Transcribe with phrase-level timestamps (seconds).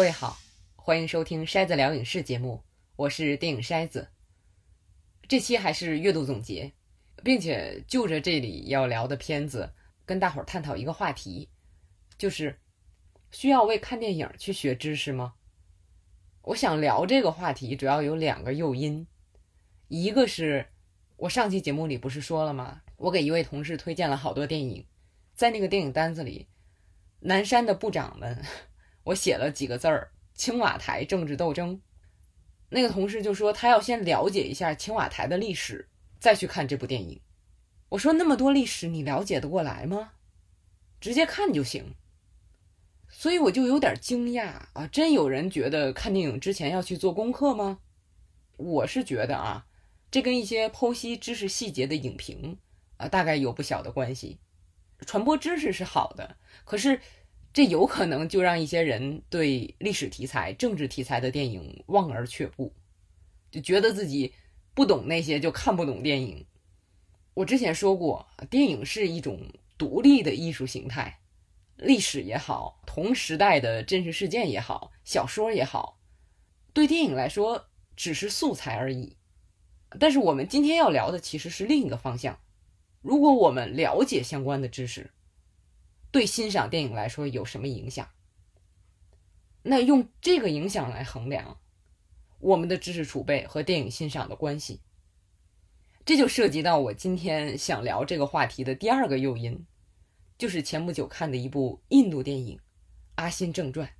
[0.00, 0.38] 各位好，
[0.76, 2.62] 欢迎收听筛子聊影视节目，
[2.96, 4.08] 我是电影筛子。
[5.28, 6.72] 这期还是月度总结，
[7.22, 9.74] 并且就着这里要聊的片子，
[10.06, 11.50] 跟大伙儿探讨一个话题，
[12.16, 12.58] 就是
[13.30, 15.34] 需要为看电影去学知识吗？
[16.44, 19.06] 我想聊这个话题，主要有两个诱因，
[19.88, 20.66] 一个是
[21.18, 22.80] 我上期节目里不是说了吗？
[22.96, 24.86] 我给一位同事推荐了好多电影，
[25.34, 26.48] 在那个电影单子里，
[27.18, 28.42] 南山的部长们。
[29.10, 31.80] 我写了几个字儿：“青瓦台政治斗争。”
[32.70, 35.88] 那个同事就说他要先了解一下青瓦台的历史，
[36.20, 37.20] 再去看这部电影。
[37.88, 40.12] 我说：“那么多历史，你了解得过来吗？
[41.00, 41.94] 直接看就行。”
[43.10, 44.86] 所以我就有点惊讶啊！
[44.86, 47.80] 真有人觉得看电影之前要去做功课吗？
[48.56, 49.66] 我是觉得啊，
[50.12, 52.58] 这跟一些剖析知识细节的影评
[52.98, 54.38] 啊，大概有不小的关系。
[55.04, 57.00] 传播知识是好的，可是。
[57.52, 62.72] 这有可能就让一些人对历史题材、政治题材的电影望而却步，
[63.50, 64.32] 就觉得自己
[64.72, 66.46] 不懂那些，就看不懂电影。
[67.34, 69.40] 我之前说过，电影是一种
[69.76, 71.20] 独立的艺术形态，
[71.76, 75.98] 历史也好，同时代的真实事件也好，小说也好，
[76.72, 79.16] 对电影来说只是素材而已。
[79.98, 82.38] 但是我们今天要聊的其实是另一个方向。
[83.00, 85.10] 如果我们了解相关的知识，
[86.10, 88.08] 对欣赏电影来说有什么影响？
[89.62, 91.58] 那用这个影响来衡量
[92.38, 94.80] 我们的知识储备和电影欣赏的关系，
[96.06, 99.66] 这就涉及到我今天想聊这个话题的第二个诱因，
[100.38, 102.56] 就是前不久看的一部印度电影
[103.16, 103.86] 《阿辛正传》。《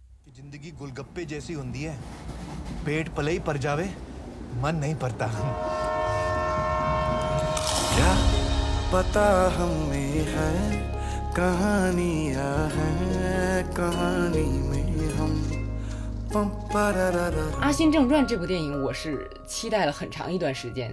[17.61, 20.93] 阿辛正传》这部电影，我是期待了很长一段时间，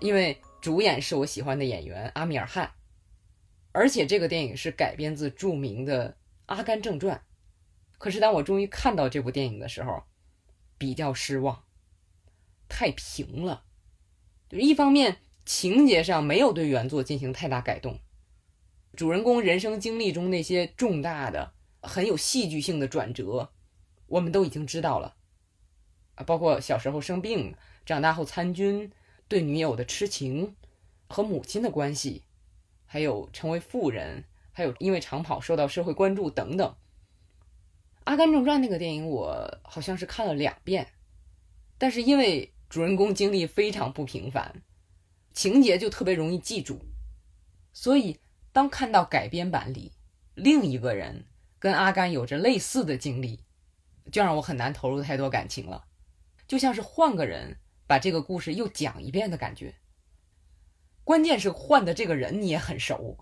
[0.00, 2.70] 因为主演是我喜欢的演员阿米尔汗，
[3.72, 6.10] 而且这个电影是改编自著名的
[6.46, 7.16] 《阿甘正传》。
[7.96, 10.02] 可是当我终于看到这部电影的时候，
[10.76, 11.64] 比较失望，
[12.68, 13.64] 太平了。
[14.50, 17.98] 就一方面情节上没有对原作进行太大改动。
[18.96, 23.50] 主人公人生经历中那些重大的、很有戏剧性的转折，
[24.06, 25.14] 我们都已经知道了
[26.16, 27.54] 啊，包括小时候生病、
[27.86, 28.90] 长大后参军、
[29.28, 30.56] 对女友的痴情
[31.08, 32.24] 和母亲的关系，
[32.84, 36.68] 还有成为富人，还有因为长跑受到社会关注等等。
[38.04, 40.88] 《阿甘正传》那个电影我好像是看了两遍，
[41.78, 44.62] 但是因为主人公经历非常不平凡，
[45.32, 46.80] 情节就特别容易记住，
[47.72, 48.18] 所以。
[48.52, 49.92] 当看到改编版里
[50.34, 51.26] 另一个人
[51.58, 53.44] 跟阿甘有着类似的经历，
[54.10, 55.84] 就让我很难投入太多感情了，
[56.48, 59.74] 就像是换个人把这个故事又讲一遍的感觉。
[61.04, 63.18] 关键是换的这个人你也很熟，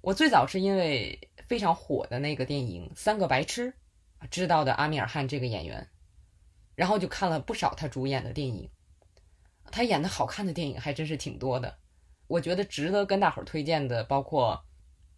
[0.00, 3.72] 我最早是因为非常火的那个电影《三个白痴》，
[4.30, 5.88] 知道的阿米尔汗这个演员，
[6.74, 8.70] 然后就看了不少他主演的电影，
[9.70, 11.78] 他演的好看的电影还真是挺多的。
[12.26, 14.64] 我觉得值得跟大伙儿推荐的包括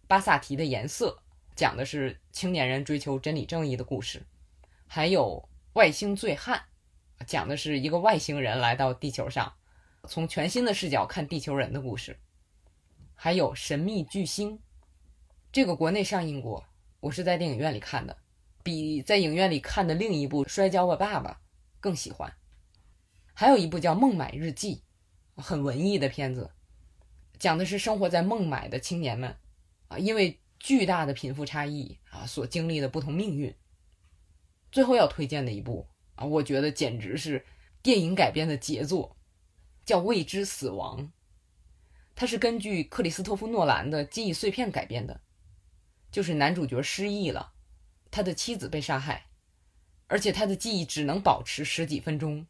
[0.07, 1.17] 《巴萨提的颜色》，
[1.55, 4.19] 讲的是青年人追求真理正义的故事；
[4.87, 6.61] 还有《外星醉汉》，
[7.25, 9.53] 讲的是一个外星人来到地球上，
[10.07, 12.13] 从全新的视角看地球人的故事；
[13.15, 14.57] 还有《神秘巨星》，
[15.51, 16.65] 这个国内上映过，
[16.99, 18.17] 我是在电影院里看的，
[18.63, 21.31] 比在影院里看的另一部《摔跤吧，爸爸》
[21.79, 22.31] 更喜欢。
[23.33, 24.83] 还有一部叫《孟买日记》，
[25.41, 26.51] 很文艺的片子。
[27.39, 29.37] 讲的是生活在孟买的青年们，
[29.87, 33.53] 啊，因为巨大的贫富差异啊，所经历的不同命运。
[34.71, 37.45] 最后要推荐的一部啊，我觉得简直是
[37.81, 39.15] 电影改编的杰作，
[39.85, 41.03] 叫《未知死亡》。
[42.15, 45.21] 它是根据克里斯托夫·诺兰的记忆碎片改编的，
[46.11, 47.53] 就是男主角失忆了，
[48.09, 49.27] 他的妻子被杀害，
[50.07, 52.47] 而且他的记忆只能保持十几分钟，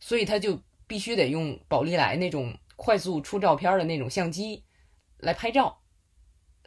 [0.00, 2.56] 所以他就必须得用宝丽来那种。
[2.76, 4.64] 快速出照片的那种相机
[5.18, 5.82] 来拍照，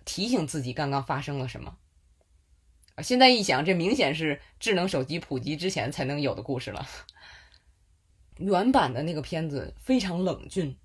[0.05, 1.77] 提醒自己刚刚发生了什么。
[3.03, 6.87] 现在一想，这明显是智能手机普及之前才能有的故事了。
[8.37, 10.77] 原版的那个片子非常冷峻，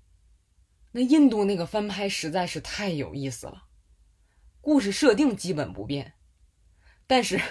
[0.91, 3.65] 那印度那个翻拍实在是太有意思了。
[4.59, 6.13] 故事设定基本不变，
[7.07, 7.41] 但是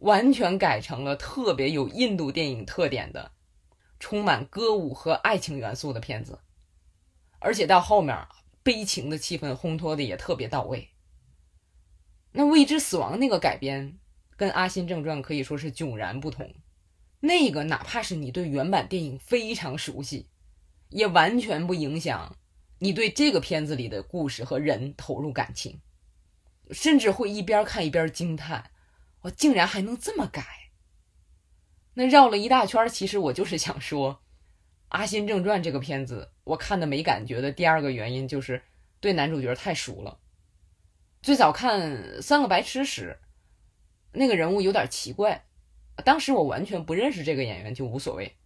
[0.00, 3.32] 完全改成了特别有印度电影特点的、
[3.98, 6.40] 充满歌舞和爱情元素的片子。
[7.38, 8.26] 而且到后面，
[8.62, 10.90] 悲情的气氛烘托的也特别到位。
[12.32, 13.98] 那未知死亡那个改编，
[14.36, 16.54] 跟《阿信正传》可以说是迥然不同。
[17.20, 20.28] 那个哪怕是你对原版电影非常熟悉，
[20.90, 22.36] 也完全不影响
[22.78, 25.80] 你对这个片子里的故事和人投入感情，
[26.70, 28.70] 甚至会一边看一边惊叹：
[29.22, 30.67] 我竟然还能这么改！
[31.98, 34.14] 那绕了一大圈，其实我就是想说，
[34.90, 38.62] 《阿信正传》这个片子我看的没感觉的第二个原因就是
[39.00, 40.20] 对男主角太熟了。
[41.22, 41.80] 最早看
[42.22, 43.18] 《三个白痴》时，
[44.12, 45.44] 那个人物有点奇怪。
[46.04, 48.36] 当时我完全不认识这个演员，就无所谓。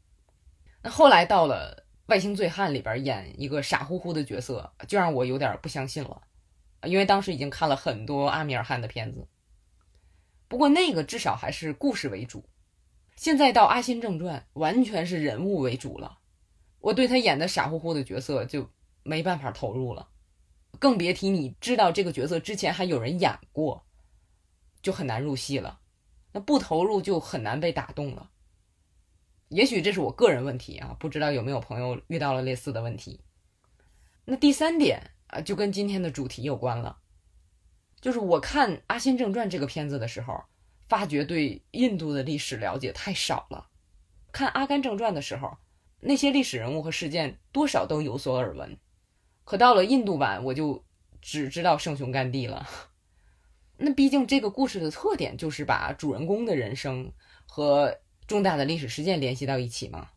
[0.83, 1.77] 那后来到了
[2.07, 6.23] 《外星醉汉》里边演一个傻乎乎的角色，就让我有点不相信了，
[6.85, 9.29] 因为当时已经看了很多阿米尔汗的片子。
[10.49, 12.43] 不过那个至少还是故事为主，
[13.17, 16.19] 现在到《阿信正传》完全是人物为主了，
[16.81, 18.69] 我对他演的傻乎乎的角色就
[19.03, 20.09] 没办法投入了，
[20.79, 23.87] 更别提你知道这个角色之前还有人演过，
[24.81, 25.81] 就很难入戏了。
[26.33, 28.31] 那不投入就很难被打动了。
[29.49, 33.21] 也许这是我个人问题啊，不知道有没有朋友遇到了类似的问题。
[34.25, 36.99] 那第三点啊，就跟今天的主题有关了，
[38.01, 40.43] 就是我看《阿信正传》这个片子的时候，
[40.89, 43.69] 发觉对印度的历史了解太少了。
[44.31, 45.59] 看《阿甘正传》的时候，
[46.01, 48.79] 那些历史人物和事件多少都有所耳闻，
[49.45, 50.85] 可到了印度版，我就
[51.21, 52.69] 只知道圣雄甘地了。
[53.79, 57.13] 那毕竟这个故事的特点就是把主人公的人生
[57.47, 60.11] 和重大的历史事件联系到一起嘛，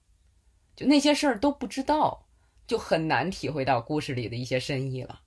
[0.75, 2.27] 就那些事儿都不知道，
[2.67, 5.21] 就很难体会到故事里的一些深意了，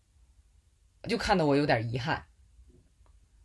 [1.09, 2.27] 就看得我有点遗憾。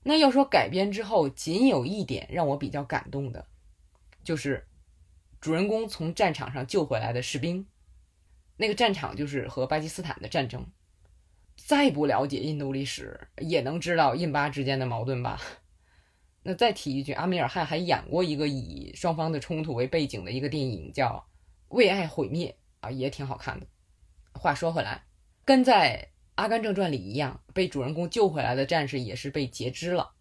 [0.04, 3.48] 那要说改编之后，仅有一点让我比较感动的，
[4.24, 4.68] 就是
[5.40, 7.66] 主人公从战场上救回来的士兵，
[8.58, 10.66] 那个战场就是和巴基斯坦的战争。
[11.56, 15.40] 再不了解印度历史，也能知道印巴之间的矛盾吧？
[16.42, 21.26] 那再提一句，阿米尔汗还演过一个以双方的冲突为背景的一个电影，叫
[21.76, 23.68] 《为爱毁灭》啊，也挺好看的。
[24.34, 25.06] 话说回来，
[25.46, 30.14] 跟在《阿甘正传》里一样，被主人公救回来的战士也是被截肢了，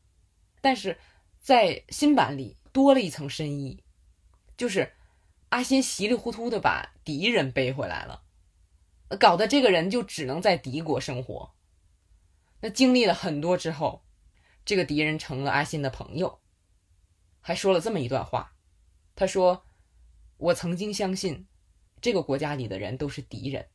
[0.61, 0.99] 但是
[1.41, 3.83] 在新版里多了一层深意，
[4.57, 4.93] 就是
[5.49, 8.23] 阿辛稀里糊涂的把敌人背回来了。
[9.21, 11.53] 搞得这个人就只能在敌国生活。
[12.61, 14.03] 那经历了很多之后，
[14.65, 16.41] 这个敌人成了阿信的朋友，
[17.41, 18.55] 还说了这么一段话。
[19.15, 19.65] 他说
[20.39, 21.47] ：“我曾经相信
[22.01, 23.69] 这个国家里的人都是敌人，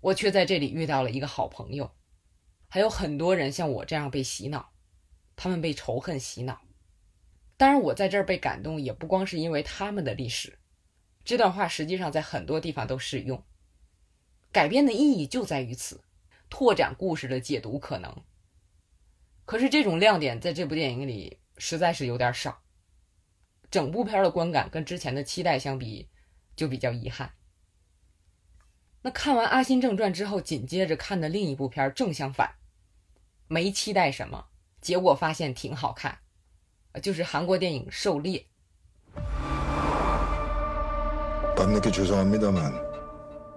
[0.00, 1.92] 我却在这里遇到了一个好朋友。
[2.68, 4.72] 还有很多人像我这样被洗脑，
[5.36, 6.60] 他们被仇恨洗脑。
[7.56, 10.58] 当然，我在这儿被感动，也不光是因为他们的历史。
[11.24, 13.42] 这段话实际上在很多地方都适用。”
[14.52, 16.02] 改编的意义就在于此，
[16.48, 18.24] 拓展故事的解读可能。
[19.44, 22.62] 可是这种亮点在这部电影里实在是有点少，
[23.70, 26.08] 整部片的观感跟之前的期待相比
[26.56, 27.32] 就比较遗憾。
[29.05, 32.51] 那看完《阿信正传》之后，紧接着看的另一部片正相反，
[33.47, 34.45] 没期待什么，
[34.79, 36.19] 结果发现挺好看，
[37.01, 38.39] 就是韩国电影《狩猎》。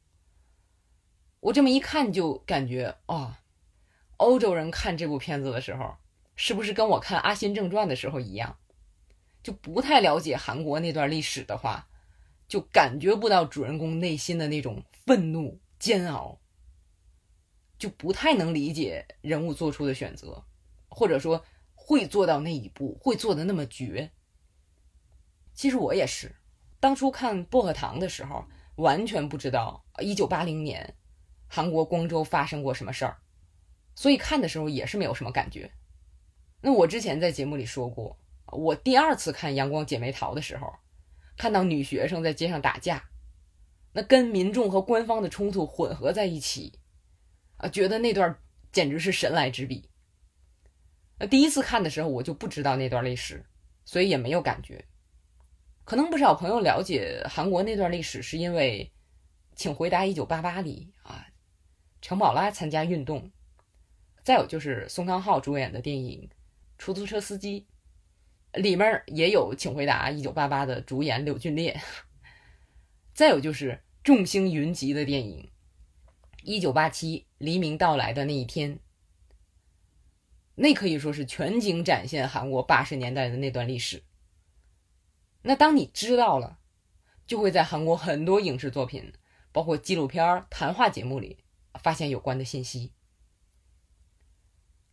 [1.39, 3.35] 我这么一看就感觉，哦，
[4.17, 5.95] 欧洲人看这部片子的时候，
[6.35, 8.57] 是不是跟我看《阿信正传》的时候一样，
[9.41, 11.87] 就不太了解韩国那段历史的话？
[12.47, 16.37] 就感觉不到主人公内心的那种愤怒、煎熬，
[17.79, 20.43] 就不太能理解人物做出的选择，
[20.89, 24.11] 或者说会做到那一步，会做的那么绝。
[25.53, 26.35] 其实我也是，
[26.81, 28.45] 当初看《薄荷糖》的时候，
[28.75, 30.95] 完全不知道一九八零年
[31.47, 33.19] 韩国光州发生过什么事儿，
[33.95, 35.71] 所以看的时候也是没有什么感觉。
[36.59, 40.73] 那我之前在节目里说过，我第二次看《阳光姐妹淘》的时候。
[41.37, 43.09] 看到女学生在街上打架，
[43.93, 46.77] 那跟民众和官方的冲突混合在一起，
[47.57, 48.37] 啊，觉得那段
[48.71, 49.89] 简直是神来之笔。
[51.17, 53.43] 那第一次看的时候，我就不知道那段历史，
[53.85, 54.85] 所以也没有感觉。
[55.83, 58.91] 可能不少朋友了解韩国那段历史，是因为
[59.55, 61.27] 《请回答一九八八》里啊，
[62.01, 63.31] 程宝拉参加运动，
[64.23, 66.29] 再有就是宋康昊主演的电影
[66.77, 67.61] 《出租车司机》。
[68.53, 71.79] 里面也有《请回答一九八八》的主演柳俊烈，
[73.13, 75.49] 再有就是众星云集的电影
[76.43, 78.75] 《一九八七黎明到来的那一天》。
[80.55, 84.03] 那可以说是全景展现韩国八十年代的那段历史。
[85.43, 86.59] 那当你知道了，
[87.25, 89.13] 就会在韩国很多影视作品，
[89.51, 91.43] 包括纪录片、谈话节目里
[91.81, 92.93] 发现有关的信息。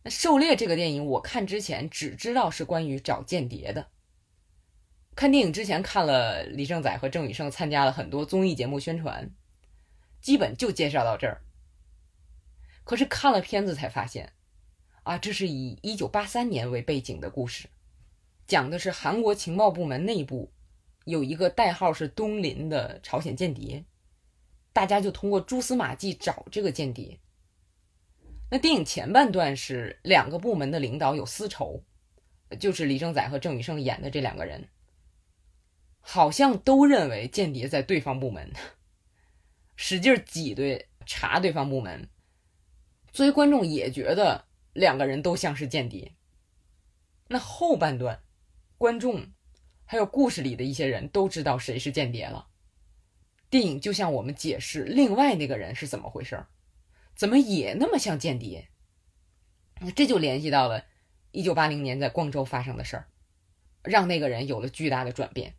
[0.03, 3.89] 那《狩猎》这个电影，我看之前只知道是关于找间谍的。
[5.15, 9.29] 看电影之前看了李正宰和郑宇盛参加了很多综艺节目宣传，
[10.21, 11.43] 基本就介绍到这儿。
[12.85, 14.31] 可是看了片子才发现，
[15.03, 17.67] 啊，这是以一九八三年为背景的故事，
[18.49, 20.51] 讲的是韩国情报部门内部
[21.05, 23.85] 有一个代号是东林的朝鲜间谍，
[24.73, 27.19] 大家就通过蛛丝马迹找这个间谍。
[28.49, 31.83] 那电影前半段是两个部门的领导有私仇，
[32.59, 34.67] 就是李正宰和郑宇盛演的这两个人。
[35.99, 38.51] 好像都认为间谍在对方部门，
[39.75, 42.09] 使劲挤兑查对方部门。
[43.11, 46.15] 作为观众也觉得两个人都像是间谍。
[47.27, 48.23] 那后半段，
[48.79, 49.33] 观众
[49.83, 52.47] 还有故事里的一些人都知道谁是间谍了。
[53.49, 56.47] 电影就向我们解释另外那个人是怎么回事儿
[57.13, 58.69] 怎么也那么像间谍。
[59.97, 60.85] 这就联系到了
[61.31, 63.09] 一九八零年在光州发生的事儿，
[63.83, 65.55] 让那个人有了巨大的转变。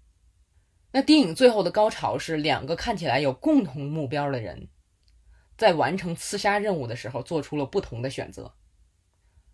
[0.93, 4.69] 那电影最后的高潮是两个看起来有共同目标的人，
[5.59, 8.55] 在完成刺杀任务的时候做出了不同的选择。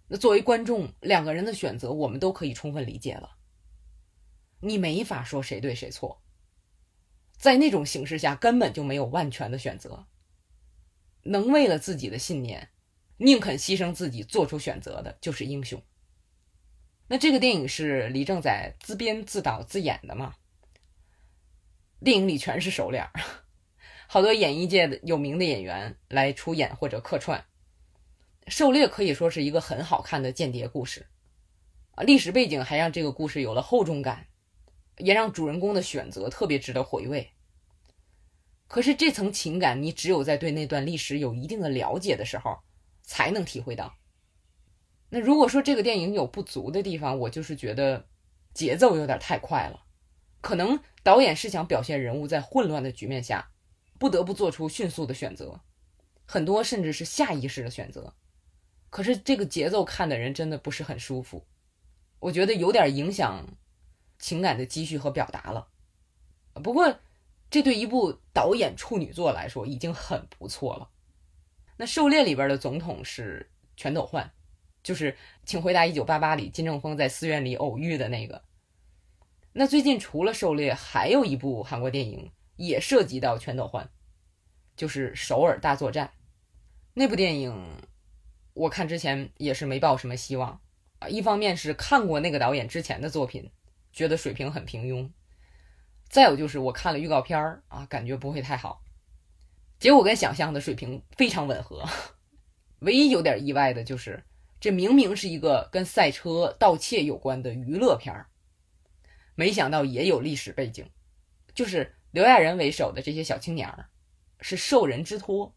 [0.06, 3.35] 那作为观众，两个人的选择我们都可以充分理解了。
[4.60, 6.22] 你没法说谁对谁错，
[7.36, 10.06] 在那种形势下根本就没有万全的选择。
[11.22, 12.70] 能为了自己的信念，
[13.18, 15.82] 宁肯牺牲自己做出选择的，就是英雄。
[17.08, 20.34] 那这个电影是李正宰自编自导自演的嘛？
[22.02, 23.12] 电影里全是熟脸儿，
[24.06, 27.44] 好多演艺界的有名的演员来出演或者客串。
[28.50, 31.06] 《狩猎》可以说是一个很好看的间谍故事，
[31.92, 34.28] 啊，历史背景还让这个故事有了厚重感，
[34.98, 37.32] 也让主人公的选择特别值得回味。
[38.68, 42.58] 可是这层情感，你只有在对那段历史有一定的了解的时候，
[43.02, 43.96] 才能体会到。
[45.08, 48.06] 那如果说这个电影有不足的地方，我就是觉得
[48.52, 49.84] 节奏有点太快了。
[50.40, 53.50] 可能导演是想表现人物在混乱的局面下，
[53.98, 55.60] 不得不做出迅速的选择，
[56.24, 58.14] 很多甚至是下意识的选择。
[58.90, 61.46] 可是这个节奏看的人真的不是很舒服，
[62.18, 63.46] 我觉得有点影响
[64.18, 65.68] 情感的积蓄和表达了。
[66.62, 66.98] 不过，
[67.50, 70.90] 这对一部导演处女作来说已经很不错了。
[71.76, 74.32] 那《狩猎》里边的总统是全斗焕，
[74.82, 75.12] 就是
[75.44, 78.42] 《请回答一九八八》里金正峰在寺院里偶遇的那个。
[79.52, 83.90] 那最近除了《狩猎》，还有一部韩国电影也涉及到全斗焕，
[84.76, 86.06] 就是《首尔大作战》。
[86.94, 87.82] 那部电影
[88.54, 90.60] 我看之前也是没抱什么希望
[90.98, 91.08] 啊。
[91.08, 93.50] 一方面是看过那个导演之前的作品，
[93.96, 95.10] 觉得水平很平庸；
[96.06, 98.84] 再有就是我看了预告片儿啊，感觉不会太好。
[99.78, 101.82] 结果跟想象的水平非常吻合。
[102.80, 104.22] 唯一有点意外的就是，
[104.60, 108.28] 这明明是一个跟赛车、盗窃有关的娱乐片儿。
[109.34, 110.86] 没想到也有历史背景，
[111.54, 113.88] 就是刘亚仁为首的这些小青年儿，
[114.42, 115.54] 是受人之托，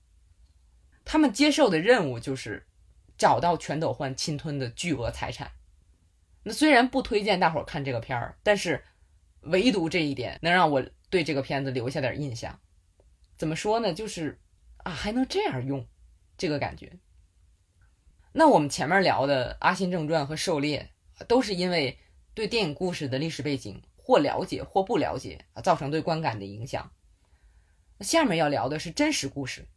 [1.03, 2.65] 他们接受的任务就是
[3.17, 5.51] 找到全斗焕侵吞的巨额财产。
[6.43, 8.83] 那虽然不推荐大伙儿看这个片儿，但是
[9.41, 12.59] 唯独这一点能让我对这个片子留下点印象。
[13.37, 13.93] 怎么说呢？
[13.93, 14.39] 就是
[14.77, 15.87] 啊，还能这样用，
[16.37, 16.99] 这个感觉。
[18.31, 20.91] 那我们前面聊的《阿信正传》和《狩猎》，
[21.25, 21.99] 都是因为。
[22.35, 26.89] 对电影故事的历史背景或了解或不了解啊，造成对观感的影响。
[27.99, 29.67] 下面要聊的是真实故事。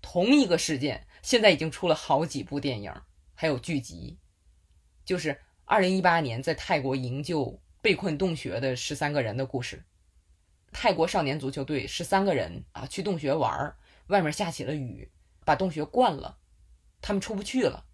[0.00, 2.94] 同一个事件，现在已经出了好几部电影，
[3.34, 4.20] 还有剧集。
[5.04, 9.82] 就是二零一八年在泰国营救被困洞穴的十三个人的故事。
[10.72, 15.10] 泰国少年足球队十三个人啊，去洞穴玩儿，外面下起了雨，
[15.44, 16.38] 把洞穴灌了，
[17.00, 17.84] 他们出不去了。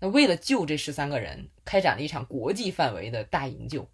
[0.00, 3.88] 那为了救这十三个人，开展了一场国际范围的大营救。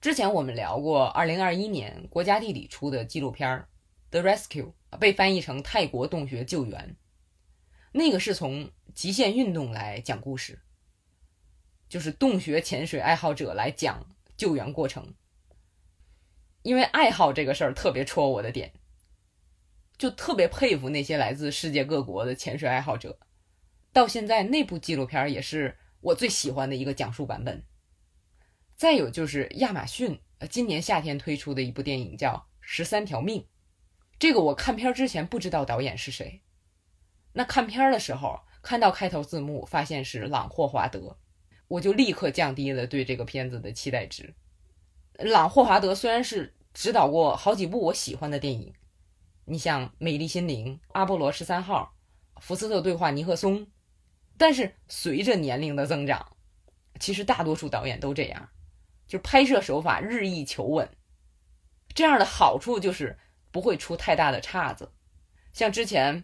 [0.00, 3.58] 之前我们聊过，二零二一年国家地理出的纪录片
[4.10, 6.90] 《The Rescue》被翻译成《泰国洞穴救援》，
[7.90, 10.60] 那个是从极限运动来讲故事，
[11.94, 14.04] 就是洞穴潜水爱好者来讲
[14.36, 15.14] 救援过程。
[16.62, 18.72] 因为爱好这个事儿特别戳我的点，
[19.96, 23.20] 就特别佩服那些来自世界各国的潜水爱好者。
[23.92, 27.64] 到现在，那部纪录片也是我最喜欢的一个讲述版本。
[28.74, 30.18] 再有就是亚马逊
[30.50, 33.42] 今年夏天推出的一部电影叫《十三条命》，
[34.18, 36.42] 这个我看片之前不知道导演是谁，
[37.34, 41.18] 那看片的时候看到开头字幕，发现是朗霍华德，
[41.74, 44.32] 我就立刻降低了对这个片子的期待值。
[45.18, 48.72] 朗霍华德虽然是指导过好几部我喜欢的电影，
[49.44, 51.92] 你像《美丽心灵》《阿波罗十三号》
[52.40, 53.58] 《福斯特对话尼克松》，
[54.38, 56.36] 但是随着年龄的增长，
[57.00, 58.48] 其实大多数导演都这样，
[59.08, 60.88] 就拍摄手法日益求稳。
[61.92, 63.18] 这样的好处就是
[63.50, 64.92] 不会出太大的岔子，
[65.52, 66.22] 像之前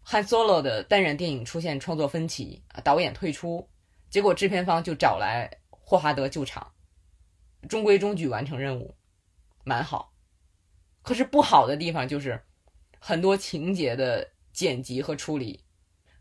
[0.00, 3.68] 汉索罗的单人电影出现创作分歧，导演退出，
[4.10, 6.72] 结果制片方就找来霍华德救场。
[7.68, 8.96] 中规中矩完成任务，
[9.64, 10.14] 蛮好。
[11.02, 12.44] 可是不好的地方就是，
[12.98, 15.64] 很多情节的剪辑和处理，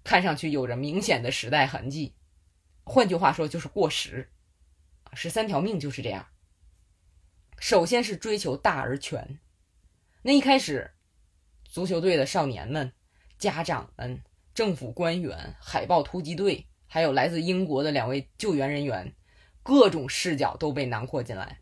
[0.03, 2.15] 看上去有着明显的时代痕迹。
[2.83, 4.31] 换句话说，就是过时。
[5.13, 6.27] 十三条命就是这样。
[7.59, 9.39] 首先是追求大而全。
[10.21, 10.91] 那一开始，
[11.63, 12.91] 足球队的少年们、
[13.37, 14.21] 家长们、
[14.53, 19.13] 政府官员、海豹突击队，还有来自英国的两位救援人员。
[19.63, 21.59] 各种视角都被囊括进来，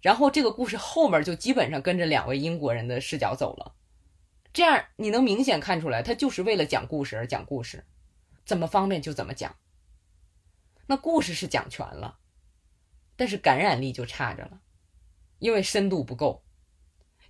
[0.00, 3.74] 然后这个故事后面就基本上跟着两位英国人的视角走了。
[4.52, 7.84] 这样你能明显看出来，他就是为了讲故事而讲故事，
[8.44, 9.56] 怎么方便就怎么讲。
[10.86, 12.20] 那故事是讲全了，
[13.16, 14.60] 但是感染力就差着了，
[15.40, 16.44] 因为深度不够，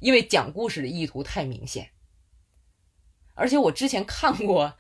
[0.01, 1.93] 因为讲故事的意图太明显。
[3.33, 4.67] 而且我之前看过《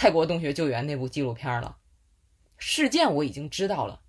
[0.00, 1.76] 泰国洞穴救援》那部纪录片了，
[2.56, 4.00] 事件我已经知道了。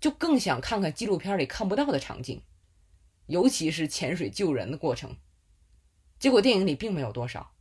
[0.00, 2.42] 就更想看看纪录片里看不到的场景，
[3.26, 5.18] 尤其是潜水救人的过程。
[6.18, 7.52] 结果电影里并没有多少，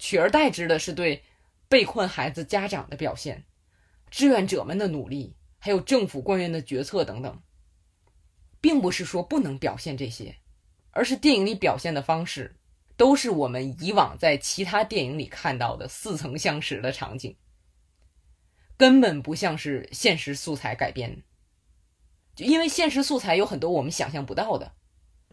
[0.00, 1.22] 取而代之的是对
[1.68, 3.44] 被困孩子家长的表现、
[4.10, 7.40] 志愿者们的努力，还有政府官员的决策等等。
[8.60, 10.38] 并不是说不能表现这些，
[10.90, 12.56] 而是电影里表现的方式
[12.96, 17.36] 都是我们以往在其他电影里看到的似曾相识的场景，
[18.76, 21.22] 根本不像是现实素材改编。
[22.34, 24.72] 就因为现实素材有很多我们想象不到的，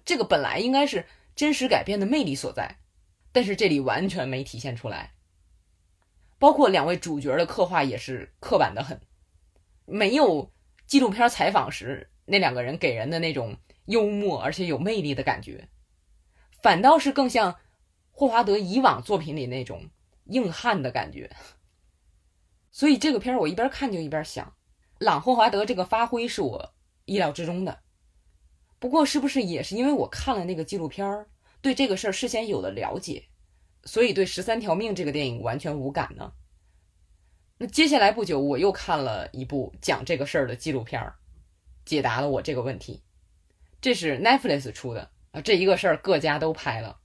[0.03, 1.05] 这个本来应该是
[1.36, 2.79] 真实改编的魅力所在，
[3.31, 5.13] 但是这里完全没体现出来。
[6.38, 9.01] 包括两位主角的刻画也是刻板的很，
[9.86, 10.51] 没有
[10.88, 15.67] 纪录片采访时那两个人给人的那种幽默而且有魅力的感觉，
[16.62, 17.60] 反倒是更像
[18.12, 19.89] 霍华德以往作品里那种
[20.26, 21.30] 硬汉的感觉。
[22.72, 24.54] 所以这个片儿我一边看就一边想，
[25.00, 26.74] 朗霍华德这个发挥是我。
[27.06, 27.80] 意料之中的，
[28.78, 31.28] 不过是不是也是因为我看了那个纪录片儿，
[31.60, 33.30] 对这个事儿事先有了了解，
[33.84, 36.34] 所以对《十三条命》这个电影完全无感呢？
[37.58, 41.15] 那接下来不久，我又看了一部讲这个事儿的纪录片儿，
[41.84, 43.02] 解答了我这个问题。
[43.82, 46.99] 这是 Netflix 出的啊，这一个事儿各家都拍了。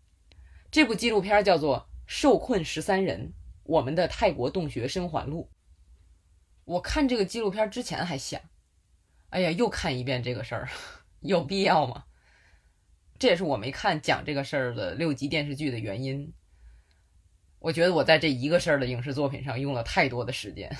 [0.70, 3.32] 这部纪录片叫做《受困十三人：
[3.62, 5.50] 我们的泰国洞穴生还录》。
[6.64, 8.40] 我看这个纪录片之前还想。
[9.30, 10.68] 哎呀，又看一遍这个事儿，
[11.20, 12.04] 有必要吗？
[13.18, 16.32] 这也是我没看讲这个事儿的六集电视剧的原因。
[17.58, 20.76] 我觉得我在这一个事儿的影视作品上用了太多的时间，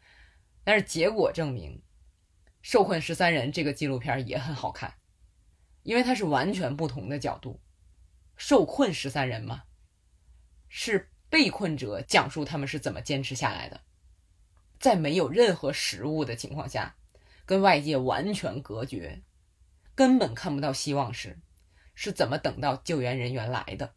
[0.64, 1.72] 但是结果证明，
[2.62, 4.94] 《受困十三人》这个纪录片也很好看，
[5.84, 7.60] 因为它是完全不同的角度。
[8.36, 9.62] 受困十三人嘛，
[10.68, 13.80] 是被困者讲述他们是怎么坚持下来的，
[14.80, 16.96] 在没有任何食物的情况下。
[17.46, 19.20] 跟外界完全隔绝，
[19.94, 21.38] 根本看不到希望时，
[21.94, 23.92] 是怎么等到救援人员来的？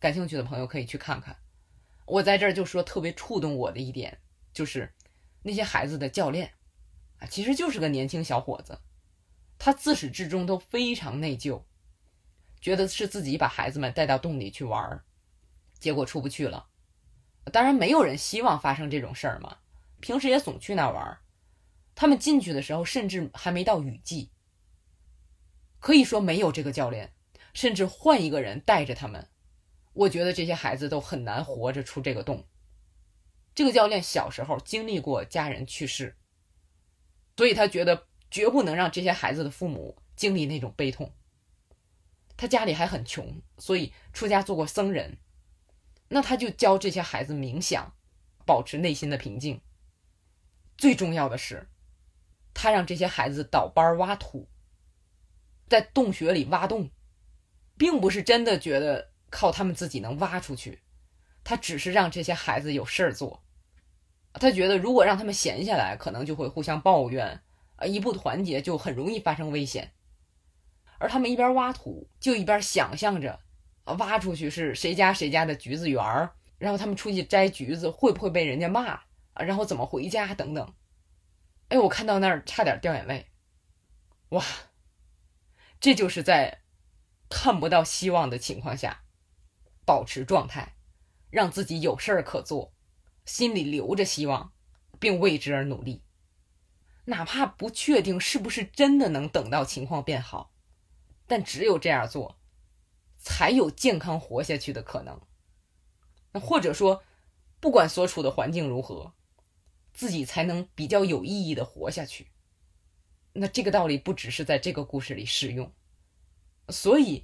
[0.00, 1.36] 感兴趣的朋友可以去看看。
[2.04, 4.18] 我在这儿就说特别触动我的一点，
[4.52, 4.92] 就是
[5.44, 6.50] 那些孩子的教练
[7.20, 8.80] 啊，其实就是个年轻小伙子，
[9.64, 11.62] 他自始至终都非常内疚，
[12.60, 15.02] 觉得是自己把孩子们带到洞里去玩，
[15.78, 16.68] 结果出不去了。
[17.50, 19.56] 当然，没有人希望发生这种事儿嘛，
[20.00, 21.22] 平时也总去那玩儿。
[21.94, 24.30] 他们进去的时候，甚至还没到雨季，
[25.80, 27.14] 可以说没有这个教练，
[27.54, 29.30] 甚至换一个人带着他们，
[29.94, 32.46] 我觉得这些孩子都很难活着出这个洞。
[33.54, 36.18] 这个教练小时候经历过家人去世，
[37.38, 41.12] 所以他觉得绝不能让这些孩子的父母经历那种悲痛。
[42.36, 45.18] 他家里还很穷，所以出家做过僧人，
[46.08, 47.94] 那他就教这些孩子冥想，
[48.44, 49.60] 保持内心的平静。
[50.76, 51.68] 最重要的是。
[52.52, 54.48] 他让这些孩子倒班挖土，
[55.68, 56.90] 在洞穴里挖洞，
[57.76, 60.82] 并不是真的觉得靠他们自己能挖出去，
[61.44, 63.44] 他只是让这些孩子有事儿做。
[64.32, 67.40] 他觉得如果让他们闲下来，可能就会互相抱怨，
[67.86, 69.92] 一不团结就很容易发生危险。
[70.98, 73.40] 而他们一边挖土，就一边想象着，
[73.84, 79.00] 挖出去是谁家谁家的橘子园儿，然后他们出去摘橘子会不会被人家骂？
[79.34, 80.74] 然后怎么回家等等。
[81.68, 83.26] 哎，我看到那儿差点掉眼泪。
[84.28, 84.44] 哇，
[85.80, 86.60] 这就是在
[87.28, 89.02] 看不到希望的情况下
[89.84, 90.76] 保持状态，
[91.30, 92.72] 让自己有事儿可做，
[93.24, 94.52] 心里留着希望，
[95.00, 96.03] 并为之而努力，
[97.04, 100.52] 哪怕不确定是不是真的能等到情况变好，
[101.26, 102.38] 但只有这样做，
[103.18, 105.20] 才有健康活下去的可能。
[106.32, 107.02] 那或者说，
[107.60, 109.12] 不管所处的环境如何。
[109.96, 112.26] 自己才能比较有意义的活下去。
[113.32, 115.72] 那这个道理不只是在这个故事里适用，
[116.68, 117.20] 所以《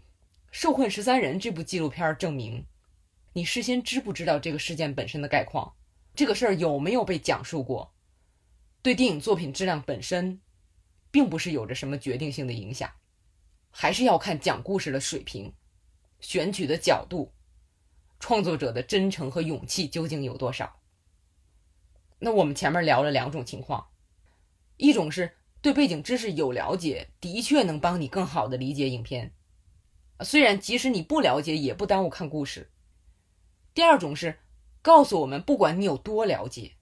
[0.53, 2.65] 受困十三人》这部纪录片证明，
[3.33, 5.75] 你事先知不知道这个事件本身的概况，
[6.15, 7.93] 这个事儿有没有被讲述过，
[8.83, 10.41] 对电影作品质量本身，
[11.11, 12.91] 并不是有着什么决定性的影响，
[13.71, 15.53] 还是要看讲故事的水平、
[16.21, 17.33] 选取的角度、
[18.19, 20.81] 创作者的真诚和勇气究竟有多少。
[22.19, 23.89] 那我们前面聊了两种情况，
[24.79, 29.35] 一种是对背景知识有了解，的确能帮你更好的理解影片，
[30.21, 32.71] 虽然即使你不了解，也不耽误看故事。
[33.75, 34.39] 第二种是
[34.81, 36.77] 告诉我们，不管你有多了解，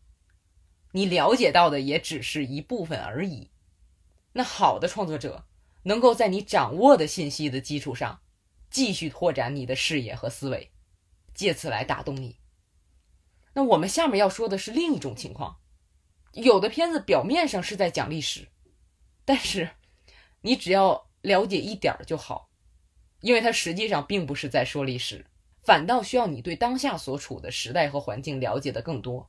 [0.92, 3.50] 你了解到的也只是一部分而已。
[4.32, 5.44] 那好的创作者
[5.84, 8.20] 能够在你掌握的信息的基础上，
[8.70, 10.70] 继续拓展你的视野和思维，
[11.34, 12.36] 借此来打动你。
[13.54, 15.58] 那我们下面要说的是另一种情况，
[16.32, 18.48] 有的片子表面上是在讲历史，
[19.24, 19.70] 但是
[20.42, 22.50] 你只要了解一点儿就好，
[23.20, 25.26] 因为它实际上并不是在说历史，
[25.62, 29.28] 反倒需要你对当下所处的时代和环境了解的更多。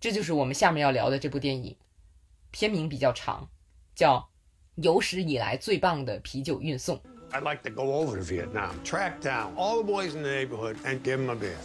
[0.00, 1.76] 这就是我们下面要聊的这部电影，
[2.52, 3.48] 片名比较长，
[3.96, 4.18] 叫
[4.82, 6.96] 《有史以来最棒的啤酒运送》。
[7.32, 11.02] I'd like to go over to Vietnam, track down all the boys in the neighborhood, and
[11.02, 11.56] give them a beer.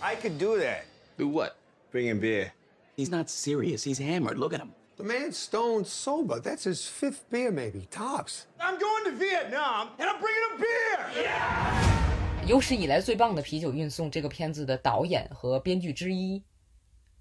[0.00, 0.84] I could do that.
[1.18, 1.52] Do what?
[1.92, 2.52] Bring in beer.
[2.96, 3.84] He's not serious.
[3.84, 4.38] He's hammered.
[4.38, 4.70] Look at him.
[4.96, 6.40] The man's stone sober.
[6.40, 8.46] That's his fifth beer, maybe tops.
[8.58, 11.24] I'm going to Vietnam, and I'm bringing a beer.
[11.24, 12.48] Yeah!
[12.48, 16.42] 有史以来最棒的啤酒运送这个片子的导演和编剧之一，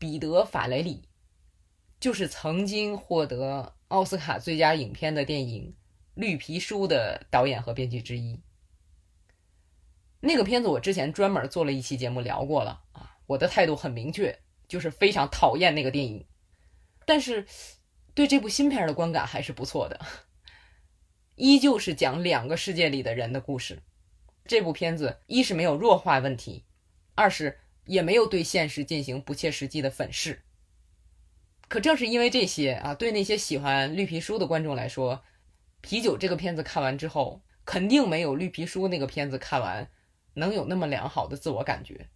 [0.02, 1.08] 彼得·法雷里，
[2.00, 5.76] 就是曾经获得奥斯卡最佳影片的电影
[6.16, 8.42] 《绿皮书》的导演和编剧之一。
[10.20, 16.26] 那个片子我之前专门做了一期节目聊过了啊，我的态度很明确，就是非常讨厌那个电影。
[17.06, 17.46] 但是
[18.16, 20.04] 对这部新片的观感还是不错的，
[21.36, 23.84] 依旧是讲两个世界里的人的故事。
[24.46, 26.66] 这部片子一是没有弱化问题，
[27.14, 27.60] 二是
[27.91, 30.43] 也没有对现实进行不切实际的粉饰。
[31.67, 35.21] 可正是因为这些啊，对那些喜欢绿皮书的观众来说，
[35.82, 39.91] 啤酒这个片子看完之后，肯定没有绿皮书那个片子看完。
[40.36, 42.08] 能有那么良好的自我感觉？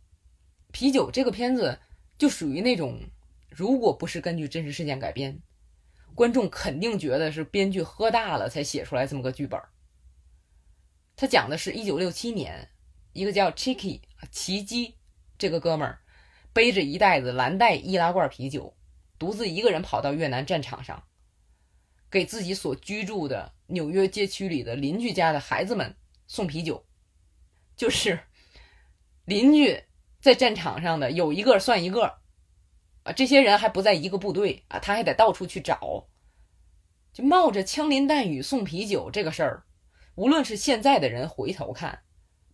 [0.71, 1.77] 啤酒这个片子
[2.17, 3.01] 就属于那种，
[3.49, 5.41] 如果不是根据真实事件改编，
[6.13, 9.59] 观众肯定觉得是编剧喝大了才写出来这么个剧本。
[11.17, 12.69] 他讲的是一九六七年，
[13.11, 13.99] 一个叫 Chicky
[14.31, 14.95] 奇基
[15.37, 15.99] 这个哥们儿，
[16.53, 18.75] 背着一袋子蓝带易拉罐啤酒，
[19.19, 21.03] 独自一个人跑到越南战场上，
[22.09, 25.95] 给自己所居住的纽约街区里的邻居家的孩子们
[26.27, 26.85] 送啤酒。
[27.75, 28.19] 就是
[29.25, 29.83] 邻居
[30.21, 32.19] 在战场上的有一个算一个
[33.03, 36.07] 啊，这些人还不在一个部队啊，他还得到处去找，
[37.11, 39.65] 就冒着枪林弹雨送啤酒这个事儿，
[40.15, 42.03] 无论是现在的人回头看，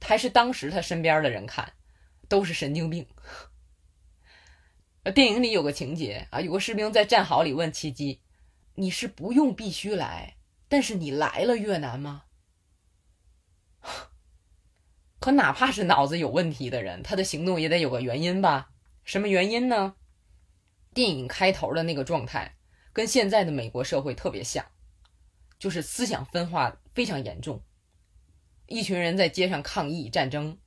[0.02, 1.72] 还是当时他身边的人看，
[2.32, 3.06] 都是神经病。
[5.13, 8.22] 电影里有个情节啊，有个士兵在战壕里问奇迹
[8.76, 10.38] ：“你是不用必须来，
[10.70, 12.24] 但是你来了越南吗？”
[15.20, 18.70] 可哪怕是脑子有问题的人，他的行动也得有个原因吧？
[19.04, 19.96] 什么原因呢？
[20.94, 22.56] 电影开头的那个状态
[22.94, 24.65] 跟现在的美国社会特别像，
[25.60, 27.62] 就是思想分化非常严重。
[28.67, 30.58] 一群人在街上抗议战争，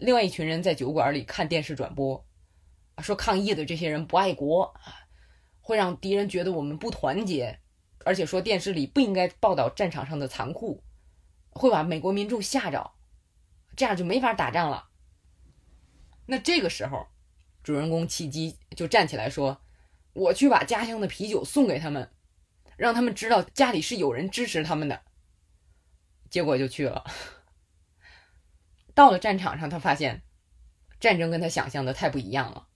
[0.00, 2.26] 另外一群人在酒馆里看电视转播，
[3.02, 5.06] 说抗议的这些人不爱国啊，
[5.60, 7.60] 会让敌人觉得我们不团结，
[8.04, 10.82] 而且说电视里不应该报道战场上的残酷，
[11.50, 12.92] 会把美国民众吓着。
[13.76, 14.88] 这样就没法打仗了。
[16.26, 17.06] 那这个时候，
[17.62, 19.60] 主人公契机就站起来说
[20.12, 22.10] ：“我去把家乡的啤酒送给他们，
[22.76, 25.02] 让他们知道家里是有人支持他们的。”
[26.30, 27.04] 结果就去了。
[28.94, 30.22] 到了战场上，他发现
[30.98, 32.68] 战争跟他想象的太不一样了。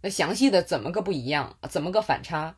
[0.00, 2.56] 那详细的怎么个不一样，怎么个反差？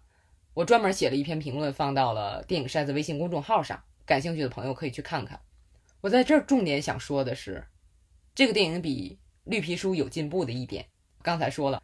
[0.54, 5.40] 我专门写了一篇评论，放到了电影筛子微信公众号上，感兴趣的朋友可以去看看。
[6.00, 7.66] 我在这儿重点想说的是，
[8.34, 10.86] 这个电影比绿皮书有进步的一点，
[11.22, 11.82] 刚才说了，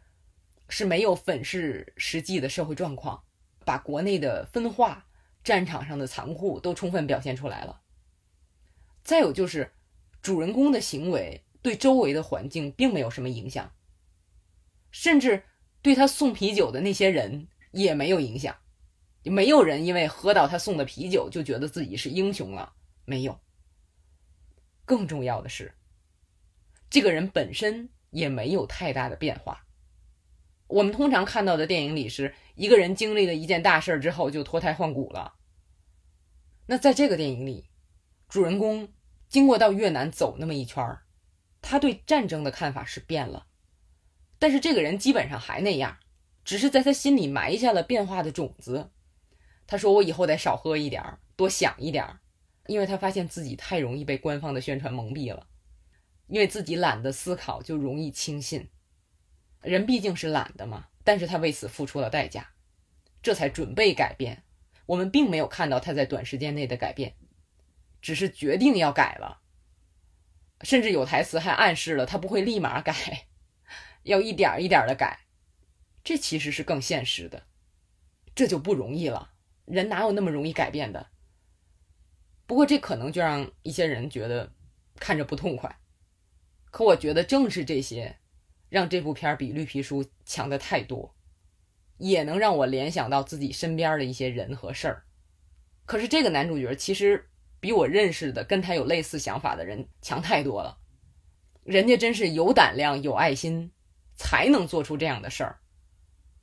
[0.69, 3.21] 是没有粉饰实际的社会状况，
[3.65, 5.05] 把国内的分化、
[5.43, 7.81] 战场上的残酷都充分表现出来了。
[9.03, 9.71] 再有就是，
[10.21, 13.71] 主人公的行为对周围的环境并没有什么影响，
[14.91, 15.43] 甚至
[15.81, 18.55] 对他送啤酒的那些人也没有影响，
[19.23, 22.73] 没有人因为喝到他送的啤酒就觉得自己是英雄了，
[23.05, 23.39] 没有。
[24.85, 25.73] 更重要的是，
[26.89, 29.65] 这个人本身也没有太大的变化。
[30.67, 35.35] 我们通常看到的电影里是一个人经历了一件大事之后就脱胎换骨了。
[36.65, 37.69] 那在这个电影里，
[38.29, 38.87] 主人公
[39.31, 41.05] 经过到越南走那么一圈儿，
[41.61, 43.47] 他对战争的看法是变了，
[44.37, 45.97] 但是这个人基本上还那样，
[46.43, 48.91] 只是在他心里埋下了变化的种子。
[49.65, 52.19] 他说：“我以后得少喝一点儿，多想一点儿。”
[52.67, 55.47] 因为他发现自己太容易被官方的宣传蒙蔽了，
[56.27, 58.69] 因为自己懒得思考，就容易轻信。
[59.61, 62.51] 人毕竟是懒的嘛，但是他为此付出了代价，
[63.23, 64.43] 这才准备改变。
[64.87, 67.15] 我们并没有看到他在短时间内的改变，
[68.01, 69.41] 只是决定要改了，
[70.61, 73.27] 甚至有台词还暗示了他不会立马改，
[74.03, 75.19] 要一点一点的改。
[76.03, 77.43] 这其实是更现实的，
[78.33, 79.33] 这就不容易了。
[79.65, 81.11] 人哪有那么容易改变的？
[82.47, 84.51] 不过这可能就让一些人觉得
[84.99, 85.79] 看着不痛快，
[86.71, 88.17] 可我觉得正是这些，
[88.67, 91.15] 让这部片比绿皮书强的太多，
[91.97, 95.05] 也能让我联想到自己身边的一些人和事儿。
[95.85, 97.29] 可是这个男主角其实
[97.61, 100.79] 比我认识的跟他有类似想法的人强太多了，
[101.63, 103.71] 人家真是有胆量、有爱心，
[104.17, 105.59] 才能做出这样的事儿，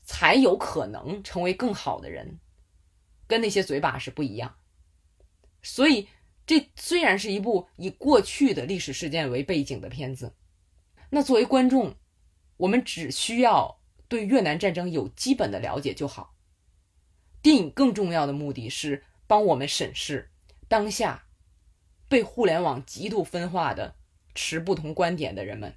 [0.04, 2.38] 才有可能成为更好的人，
[3.26, 4.54] 跟那些嘴巴是不一样。
[5.61, 6.09] 所以，
[6.46, 10.33] 这虽然是一部以过去的历史事件为背景的片子，
[11.11, 11.96] 那作为观众，
[12.57, 16.37] 我们只需要对越南战争有基本的了解就好。
[17.42, 20.31] 电影更重要的目的是帮我们审视
[20.68, 21.24] 当下
[22.09, 23.96] 被互联网极度分化的
[24.35, 25.74] 持不同观点的人们，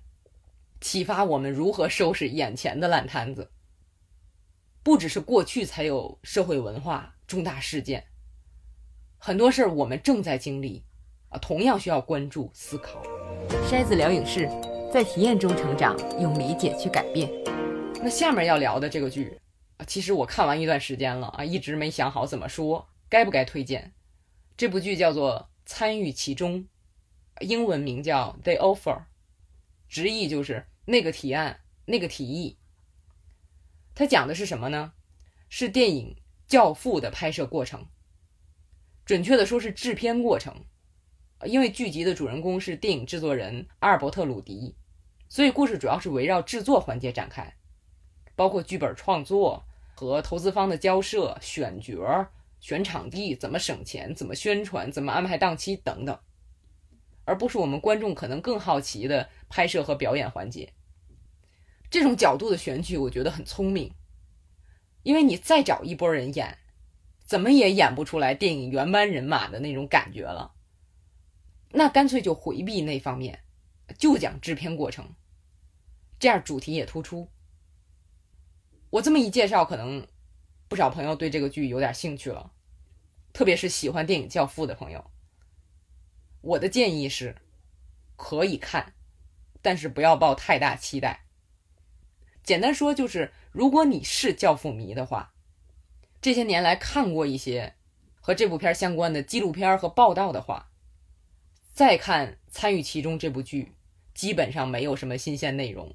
[0.81, 3.51] 启发我们如何收拾眼前的烂摊子。
[4.83, 8.05] 不只是过去才有社会文化重大事件。
[9.17, 10.83] 很多事儿我们正在经历，
[11.29, 13.01] 啊，同样需要关注思考。
[13.69, 14.49] 筛子聊影视，
[14.91, 17.31] 在体验中成长，用理解去改变。
[18.01, 19.39] 那下面要聊的这个剧，
[19.77, 23.93] 啊，其实我看完一段时间了啊，一直没想好怎么说，该不该推荐。
[24.57, 26.67] 这部剧叫做《参与其中》，
[27.41, 28.97] 英文名叫《The Offer》，
[29.89, 32.57] 直译就是那个提案、那个提议。
[33.95, 34.93] 它讲的是什么呢？
[35.49, 36.15] 是电影
[36.47, 37.87] 《教父》的拍摄过程。
[39.03, 40.63] 准确的说是制片过程，
[41.45, 44.75] 因为剧集的主人公是电影制作人阿尔伯特·鲁迪，
[45.27, 47.53] 所以故事主要是围绕制作环节展开，
[48.35, 52.29] 包括剧本创作和投资方的交涉、选角、
[52.61, 56.17] 选场地、怎么省钱、怎么宣传、怎么安排档期等等，
[57.25, 60.71] 而不是我们观众可能更好奇的拍摄和表演环节。
[61.89, 63.93] 这种角度的选取，我觉得很聪明，
[65.03, 66.57] 因为你再找一拨人演。
[67.23, 70.53] 怎么也演不出来电影原班人马的那种感觉了，
[71.69, 73.39] 那干脆就回避那方面，
[73.97, 75.15] 就讲制片过程，
[76.19, 77.29] 这样主题也突出。
[78.89, 80.05] 我这么一介绍，可能
[80.71, 82.53] 不少朋友对这个剧有点兴趣了，
[83.33, 85.11] 特别是喜欢电影《教父》的朋友。
[86.39, 87.35] 我的建议是，
[88.15, 88.93] 可以看，
[89.61, 91.25] 但是不要抱太大期待。
[92.41, 95.33] 简单说就是，如果你是《教父》迷的话。
[96.21, 97.75] 这些年来看过一些
[98.21, 100.71] 和这部片相关的纪录片和报道的话，
[101.73, 103.73] 再看参与其中这部剧，
[104.13, 105.93] 基本上没有什么新鲜内容。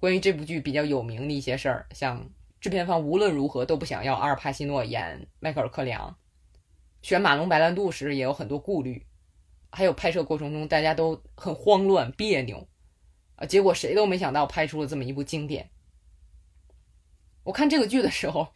[0.00, 2.28] 关于这部剧比较有名的一些事儿，像
[2.66, 6.16] 制片方无论如何都不想要阿尔帕西诺演迈克尔·克里昂，
[7.00, 9.06] 选马龙·白兰度时也有很多顾虑，
[9.70, 12.66] 还有拍摄过程中大家都很慌乱别扭，
[13.36, 15.70] 啊，结果谁都没想到拍出了这么一部经典。
[17.44, 18.48] 我看这个剧的时候。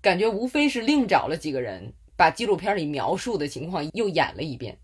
[0.00, 4.78] 感觉无非是另找了几个人，把纪录片里描述的情况又演了一遍。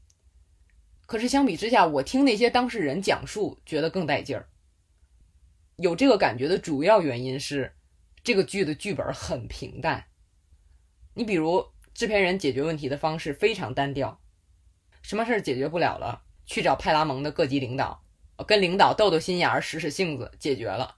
[1.06, 4.48] 可是相比之下，我听那些当事人讲述，觉得更带劲儿。
[5.76, 7.76] 有这个感觉的主要原因是，
[8.24, 10.06] 这个剧的剧本很平淡。
[11.12, 14.18] 你比如，制片人解决问题的方式非常单调，
[15.02, 18.02] 什么事儿解决不了了，去找派拉蒙的各级领导，
[18.46, 20.96] 跟领导斗斗心眼儿，使使性子，解决了。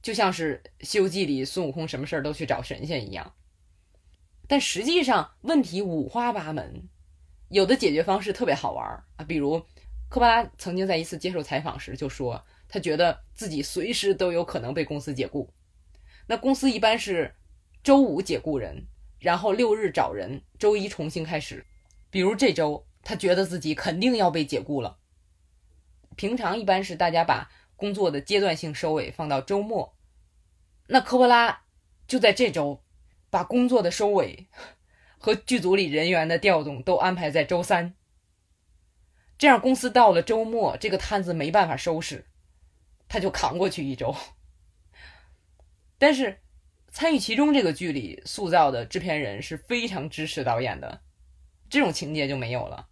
[0.00, 3.34] 就像是《西游记》里孙悟空什么事儿都去找神仙一样，
[4.46, 6.88] 但实际上问题五花八门，
[7.48, 9.66] 有的解决方式特别好玩儿啊，比如
[10.08, 15.52] 科巴拉曾经在一次接受采访时就说，他觉得自己随时都有可能被公司解雇。
[16.30, 17.34] 那公司一般是
[17.82, 18.86] 周五解雇人，
[19.18, 21.66] 然后六日找人，周一重新开始。
[22.08, 24.98] 比如这周，他觉得自己肯定要被解雇了。
[26.14, 29.96] 平常一般是大家把工作的阶段性收尾放到周末，
[30.86, 31.62] 那科波拉
[32.06, 32.80] 就在这周
[33.28, 34.46] 把工作的收尾
[35.18, 37.96] 和剧组里人员的调动都安排在周三。
[39.36, 42.24] 这样公司到了周末，这个摊子没办法收拾，
[43.08, 44.14] 他就扛过去一周。
[46.00, 46.40] 但是
[46.90, 51.02] 参与其中这个剧里塑造的制片人是非常支持导演的，
[51.68, 52.88] 这种情节就没有了。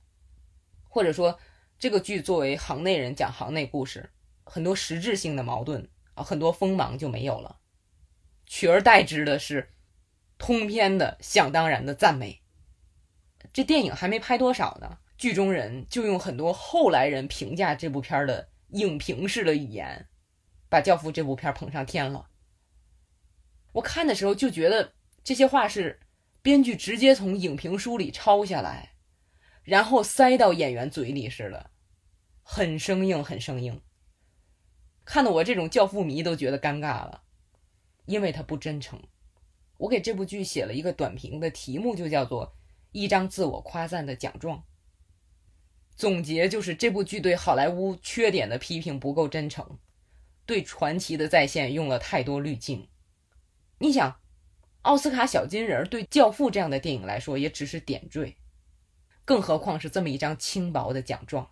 [0.90, 1.40] 或者说，
[1.79, 4.11] 这个剧作为行内人讲行内故事，
[4.44, 7.61] 很多实质性的矛盾啊，很多锋芒就没有了，
[8.44, 9.71] 取而代之的是
[10.37, 12.42] 通篇的想当然的赞美。
[13.55, 14.99] 这电影还没拍多少呢。
[15.16, 20.07] 剧中人就用很多后来人评价这部片的影评式的语言，
[20.68, 22.29] 把《教父》这部片捧上天了。
[23.73, 26.01] 我看的时候就觉得这些话是
[26.43, 28.93] 编剧直接从影评书里抄下来，
[29.63, 31.71] 然后塞到演员嘴里似的，
[32.43, 33.81] 很生硬，很生硬。
[35.05, 37.23] 看得我这种教父迷都觉得尴尬了，
[38.07, 39.01] 因为他不真诚。
[39.77, 42.57] 我给这部剧写了一个短评的题目，就叫做
[42.93, 44.65] “一张自我夸赞的奖状”。
[45.97, 49.79] 总结就是这部剧对好莱坞缺点的批评不够真诚，
[50.47, 52.89] 对传奇的再现用了太多滤镜。
[53.79, 54.21] 你想，
[54.83, 58.37] 奥斯卡小金人对《教父》这样的电影来说也只是点缀，
[59.25, 61.51] 更何况是这么一张轻薄的奖状。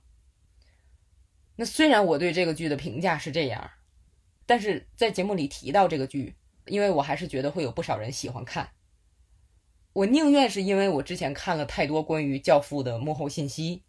[1.56, 3.70] 那虽然我对这个剧的评价是这样，
[4.44, 6.36] 但是在节目里提到这个剧，
[6.66, 8.70] 因为我还是觉得会有不少人喜欢看。
[9.92, 13.84] 我宁愿是因为我之前看了太多关于《教父》的幕后信息。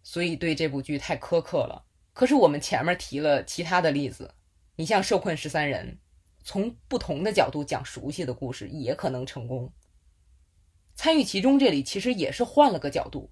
[0.00, 1.84] 所以对这部剧太苛刻了。
[2.14, 4.34] 可是我们前面提了其他的例子，
[4.76, 5.98] 你像《受困十三人》，
[6.48, 9.70] 从不同的角度讲熟悉的故事也可能成功。
[10.96, 13.30] 参与其中这里其实也是换了个角度，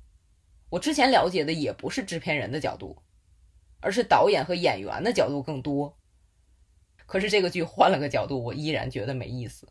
[0.69, 2.95] 我之前了解的也不是制片人的角度，
[3.81, 5.97] 而是导演和演员的角度更多。
[7.07, 9.67] 可是这个剧换了个角度，我依然觉得没意思。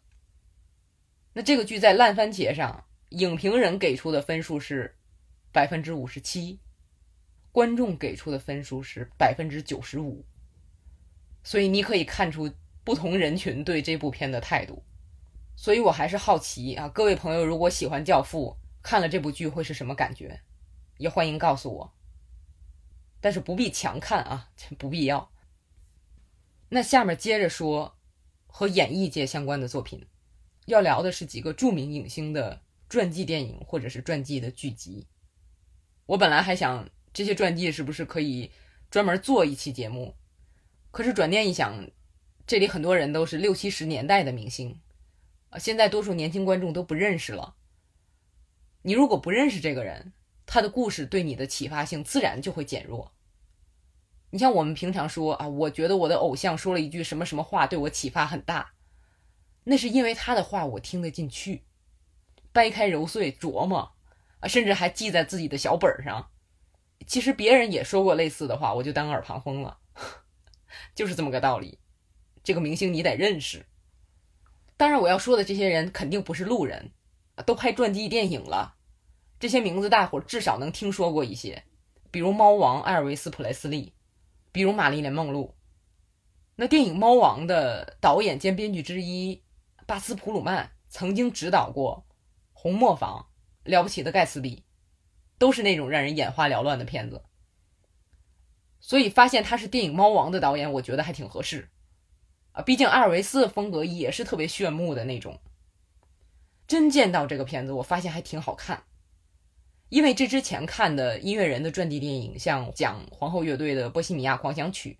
[1.32, 4.96] 那这个剧在烂番茄上，影评人给出的分数是
[5.52, 6.60] 百分之五十七。
[7.52, 10.26] 观众给出的分数是百分之九十五，
[11.44, 12.52] 所以你可以看出
[12.86, 14.82] 不同人群对这部片的态度。
[15.58, 20.40] 所以我还是好奇啊，各位朋友，如果喜欢《教父》，看了这部剧会是什么感觉？
[20.98, 21.94] 也欢迎告诉我。
[23.20, 25.30] 但是不必强看啊， 不必要。
[26.70, 27.98] 那下面接着说
[28.48, 30.08] 和演艺界相关的作品，
[30.66, 35.08] 要聊的是几个著名影星的传记电影或者是传记的剧集。
[36.06, 36.90] 我本来还想。
[37.14, 38.52] 这些传记是不是可以
[38.92, 40.18] 专门做一期节目？
[40.92, 41.90] 可是转念一想，
[42.48, 44.80] 这里很多人都是六七十年代的明星，
[45.50, 47.56] 啊，现在多数年轻观众都不认识了。
[48.84, 50.14] 你如果不认识这个人，
[50.46, 53.12] 他的故事对你的启发性自然就会减弱。
[54.30, 58.74] 你像我们平常说啊，我觉得我的偶像说了一句什么什么话对我启发很大，
[59.64, 61.64] 那是因为他的话我听得进去，
[62.52, 63.96] 掰开揉碎琢磨，
[64.40, 66.30] 啊，甚至还记在自己的小本上。
[67.08, 69.80] 其实别人也说过类似的话，我就当耳旁风了，
[70.94, 71.80] 就是这么个道理。
[72.46, 73.66] 这个明星你得认识。
[74.78, 76.92] 当然，我要说的这些人肯定不是路人，
[77.46, 78.76] 都拍传记电影了。
[79.38, 81.66] 这些名字大伙至少能听说过一些，
[82.10, 83.94] 比如猫王艾尔维斯·普雷斯利，
[84.54, 85.54] 比如玛丽莲·梦露。
[86.56, 89.44] 那电影《猫王》的导演兼编剧之一
[89.86, 92.06] 巴斯·普鲁曼曾经指导过
[92.54, 93.28] 《红磨坊》
[93.70, 94.56] 《了不起的盖茨比》。
[95.38, 97.22] 都是那种让人眼花缭乱的片子，
[98.80, 101.70] 所以发现他是电影《猫王》的导演，我觉得还挺合适
[102.56, 102.64] 啊。
[102.64, 105.40] 毕竟阿尔维斯的风格也是特别炫目的那种。
[106.68, 108.84] 真见到这个片子，我发现还挺好看。
[109.90, 114.94] 因为这之前看的音乐人的传记电影，像讲皇后乐队的《波西米亚狂想曲》，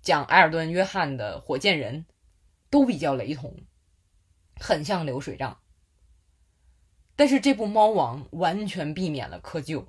[0.00, 2.04] 讲埃尔顿·约翰的《火箭人》，
[2.70, 3.52] 都比较雷同，
[4.60, 5.58] 很像流水账。
[7.16, 9.86] 但是这部《猫王》完全避免了窠臼，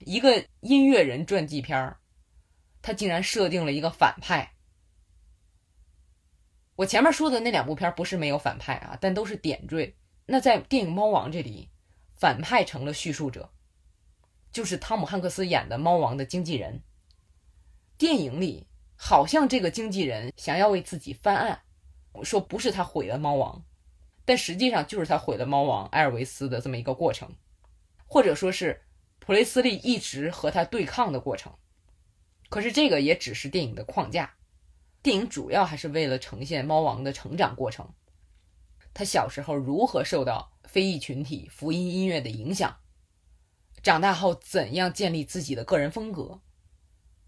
[0.00, 2.00] 一个音乐人传记片儿，
[2.82, 4.55] 他竟然设定了一个反派。
[6.76, 9.96] 我前面说的那两部片不是没有反派啊，但都是点缀。
[10.26, 11.70] 那在电影《猫王》这里，
[12.16, 13.50] 反派成了叙述者，
[14.52, 16.82] 就是汤姆汉克斯演的猫王的经纪人。
[17.96, 21.62] 电影里好像这个经纪人想要为自己翻案，
[22.22, 23.64] 说不是他毁了猫王。
[24.26, 27.34] 但实际上就是他毁了猫王埃尔维斯的这么一个过程，
[28.06, 28.82] 或者说是
[29.18, 31.54] 普雷斯利一直和他对抗的过程。
[32.48, 34.34] 可是这个也只是电影的框架，
[35.06, 37.94] 电影主要还是为了呈现猫王的成长过程，
[38.92, 42.78] 他小时候如何受到非裔群体福音音乐的影响，
[43.84, 46.40] 长大后怎样建立自己的个人风格，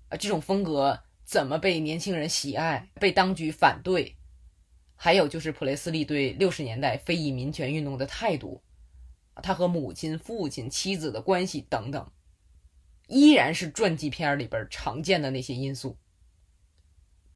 [0.08, 4.16] 啊，这种风格怎么被年轻人喜爱，被当局反对，
[4.96, 8.60] 还有就是普雷斯利对六十年代非裔民权运动的态度，
[9.40, 12.10] 他和母亲、父亲、妻子的关系等等。
[13.06, 15.96] 依然是传记片里边常见的那些因素，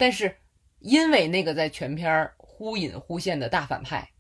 [0.03, 0.37] 但是
[0.81, 4.11] 因为那个在全片忽隐忽现的大反派，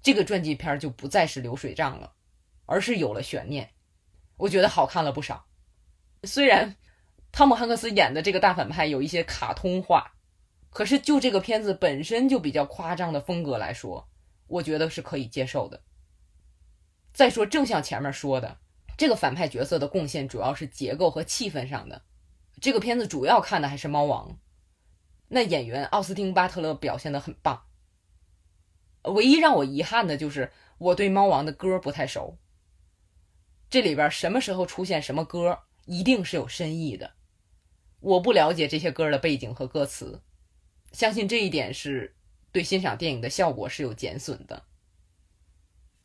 [0.00, 2.12] 这个传记片就不再是流水账了，
[2.66, 3.70] 而是有了悬念。
[4.36, 5.48] 我觉得好看了不少。
[6.22, 6.76] 虽然
[7.32, 10.12] 汤姆汉克斯演的这个大反派有一些卡通化，
[10.70, 14.08] 可是就这个片子本身就比较夸张的风格来说，
[14.46, 15.82] 我觉得是可以接受的。
[17.12, 18.58] 再说，正像前面说的。
[18.96, 22.04] 这个反派角色的贡献主要是结构和气氛上的。
[22.60, 24.38] 这个片子主要看的还是猫王，
[25.28, 27.64] 那演员奥斯汀·巴特勒表现的很棒。
[29.02, 32.38] 唯一让我遗憾的就是我对猫王的歌不太熟。
[33.68, 37.14] 这里边什么时候出现什么歌，一定是有深意的。
[38.00, 40.22] 我不了解这些歌的背景和歌词，
[40.92, 42.16] 相信这一点是
[42.52, 44.64] 对欣赏电影的效果是有减损的。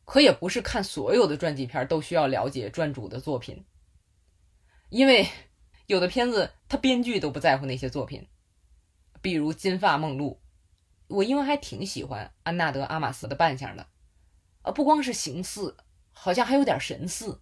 [0.04, 3.64] 可也不是看所有的传记片都需要了解传主的作品，
[4.88, 5.28] 因为
[5.86, 8.26] 有的片子他编剧都不在乎那些作品，
[9.22, 10.42] 比如《金发梦露》，
[11.14, 13.86] 我因为还挺喜欢安纳德·阿玛斯的扮相的，
[14.62, 15.76] 呃，不光是形似，
[16.10, 17.40] 好像还有点神似，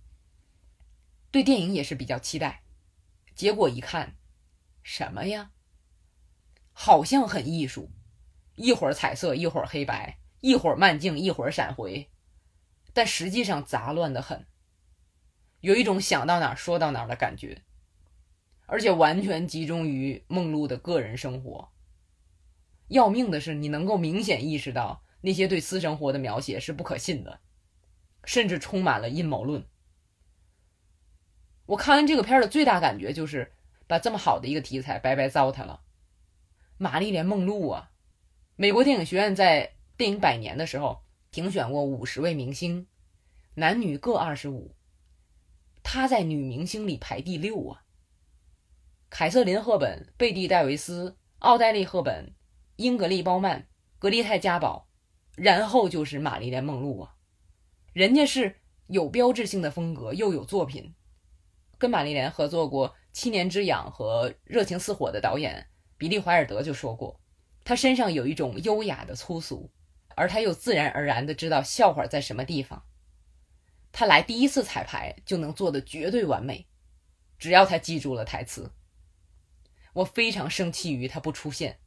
[1.31, 2.63] 对电影也是比较期待。
[3.35, 4.17] 结果一看，
[4.83, 5.53] 什么呀？
[6.73, 7.91] 好像很艺术，
[8.57, 12.11] 一会儿彩色，一会儿黑白，一会儿慢镜，一会儿闪回。
[12.93, 14.47] 但实际上杂乱的很，
[15.61, 17.63] 有一种想到哪儿说到哪儿的感觉，
[18.71, 21.69] 而且完全集中于梦露的个人生活。
[22.87, 27.41] 要命的是，你能够明显意识到那些对私生活的描写是不可信的，
[28.25, 29.67] 甚至充满了阴谋论。
[31.67, 33.53] 我看完这个片儿的最大感觉就是，
[33.87, 35.83] 把这么好的一个题材白白糟蹋了。
[36.79, 37.91] 玛丽莲·梦露啊，
[38.57, 41.03] 美国电影学院在电影百年的时候。
[41.33, 42.89] 评选过五十位明星，
[43.55, 44.75] 男女各二十五。
[45.81, 47.85] 她在女明星里排第六啊。
[49.11, 52.33] 凯瑟琳·赫本、贝蒂·戴维斯、奥黛丽·赫本、
[52.77, 53.67] 英格丽·褒曼、
[53.99, 54.89] 格丽泰·嘉宝，
[55.37, 57.17] 然后就是玛丽莲·梦露啊。
[57.93, 60.95] 人家是有标志性的风格，又有作品。
[61.77, 65.67] 跟玛丽莲合作过《七年之痒》和《热情似火》的导演
[65.99, 67.21] 比利·怀尔德就说过，
[67.65, 69.71] 她身上有一种优雅的粗俗。
[70.17, 72.85] 而他又自然而然的知道笑话在什么地方，
[73.91, 76.67] 他来第一次彩排就能做的绝对完美，
[77.39, 78.71] 只要他记住了台词。
[79.95, 81.79] 我非常生气于他不出现，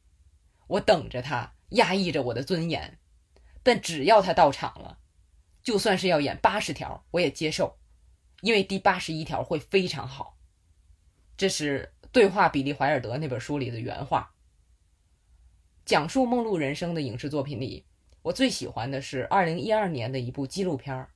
[0.66, 2.98] 我等着他，压抑着我的尊严，
[3.62, 4.98] 但只要他到场了，
[5.62, 7.78] 就算是要演八十条我也接受，
[8.42, 10.38] 因为第八十一条会非常好。
[11.36, 14.34] 这是《对话比利怀尔德》那本书里的原话。
[15.84, 17.86] 讲述梦露人生的影视作品里。
[18.22, 21.10] 我最喜欢的是二零一二年的一部纪录片儿，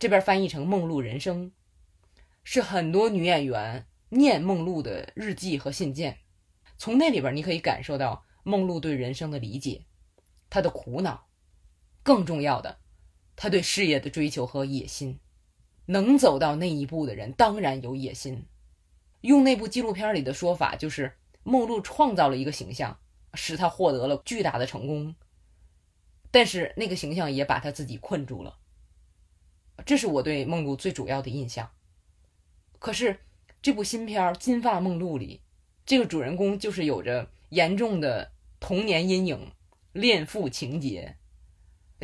[0.00, 1.46] 这边翻译成《梦露人生》，
[2.42, 6.18] 是很多女演员念梦露的日记和信件。
[6.76, 9.86] 从那里边你可以感受到梦露对人生的理解，
[10.48, 11.26] 她的苦恼，
[12.02, 12.78] 更重要的，
[13.34, 15.18] 她对事业的追求和野心。
[15.86, 18.46] 能走到那一步的人当然有野心。
[19.22, 22.98] 用那部纪录片里的说法，就是梦露创造了一个形象，
[23.34, 25.14] 使她获得了巨大的成功。
[26.30, 28.58] 但是那个形象也把他自己困住了，
[29.84, 31.68] 这是我对梦露最主要的印象。
[32.78, 33.18] 可是
[33.62, 35.42] 这部新片《金发梦露》里，
[35.84, 39.52] 这个主人公就是有着严重的童年阴影、
[39.92, 41.16] 恋父情节、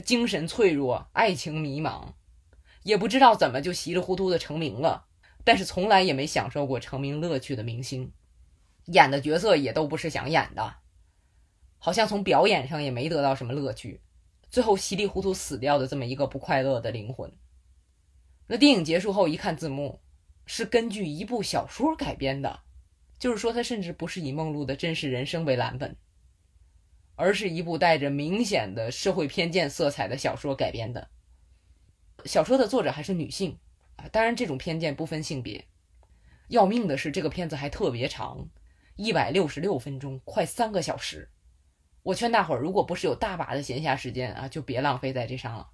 [0.05, 2.09] 精神脆弱、爱情迷茫，
[2.83, 5.07] 也不知道怎么就稀里糊涂的成名了，
[5.45, 8.13] 但是从来也没享受过成名乐趣的明星，
[8.87, 10.77] 演的角色也都不是想演的，
[11.79, 14.03] 好像从表演上也没得到什么乐趣。
[14.51, 17.33] 最后稀里糊涂死掉的这么一个不快乐的灵魂。
[18.47, 20.01] 那电影结束后一看字幕，
[20.47, 22.61] 是根据一部小说改编的，
[23.19, 25.97] 就是说它甚至不是以梦露的真实人生为蓝本，
[27.17, 31.11] 而是一部带着明显的社会偏见色彩的小说改编的。
[32.25, 33.59] 小说的作者还是女性
[33.97, 35.67] 啊，当然这种偏见不分性别。
[36.49, 38.49] 要命的是这个片子还特别长，
[38.95, 41.31] 一百六十六分钟，快三个小时。
[42.05, 45.71] 我劝大伙儿，如果不是有大把的闲暇时间啊，就别浪费在这上了。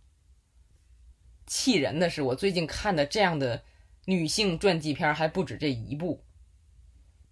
[1.47, 3.65] 气人的是，我最近看的这样的
[4.05, 6.25] 女性传记片还不止这一部。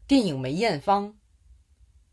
[0.07, 1.09] 电影《梅艳芳》，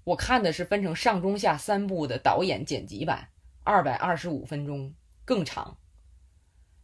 [0.04, 3.30] 我看的是分成上中下三部的导演剪辑版，
[3.64, 5.78] 二百二十五分钟，更长。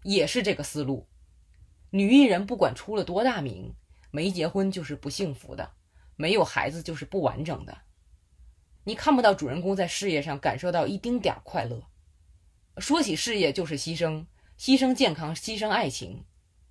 [0.04, 1.08] 也是这个思路，
[1.90, 3.74] 女艺人不管出了多大名，
[4.12, 5.72] 没结婚就是不幸福的，
[6.16, 7.76] 没有孩子就是不完整的。
[8.84, 11.82] 你看不到主人公在事业上感受到一丁点儿快乐。
[12.78, 14.26] 说起事业就是牺牲，
[14.60, 16.26] 牺牲健康，牺牲爱情，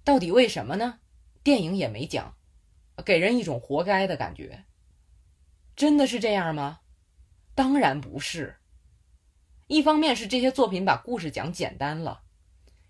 [0.05, 0.99] 到底为什么呢？
[1.43, 2.37] 电影也没讲，
[3.05, 4.65] 给人一种活该的感觉。
[5.75, 6.81] 真的是这样吗？
[7.55, 8.57] 当然不是。
[9.69, 12.25] 一方面是这些作品把故事讲简单了，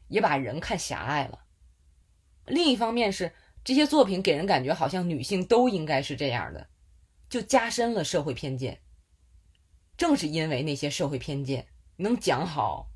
[0.09, 1.47] 也把人看狭隘了；
[2.47, 3.33] 另一方面是
[3.63, 6.69] 这些作品给人感觉好像女性都应该是这样的，
[7.29, 8.81] 就加深了社会偏见。
[9.97, 12.91] 正是因为那些社会偏见，能讲好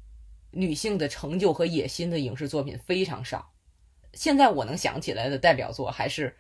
[0.51, 3.53] 女性的成就和野心的影视作品非常少。
[4.17, 6.35] 现在我能想起来的代表作，还是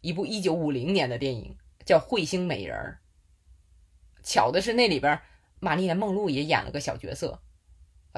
[0.00, 3.00] 一部一九五零年的电影，叫《彗星美人儿》。
[4.22, 5.20] 巧的是，那里边
[5.58, 7.42] 玛丽莲·梦露也演了个小角色，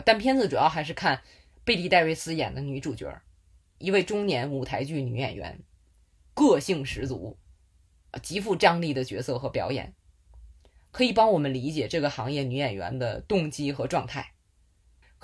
[0.05, 1.23] 但片子主要还是看
[1.65, 3.23] 贝蒂·戴维斯演的女主角，
[3.79, 5.61] 一位中年舞台剧女演员，
[6.35, 7.39] 个性十足，
[8.23, 9.95] 极富张力的角色和表演。
[10.93, 14.34] 可以帮我们理解这个行业女演员的动机和状态，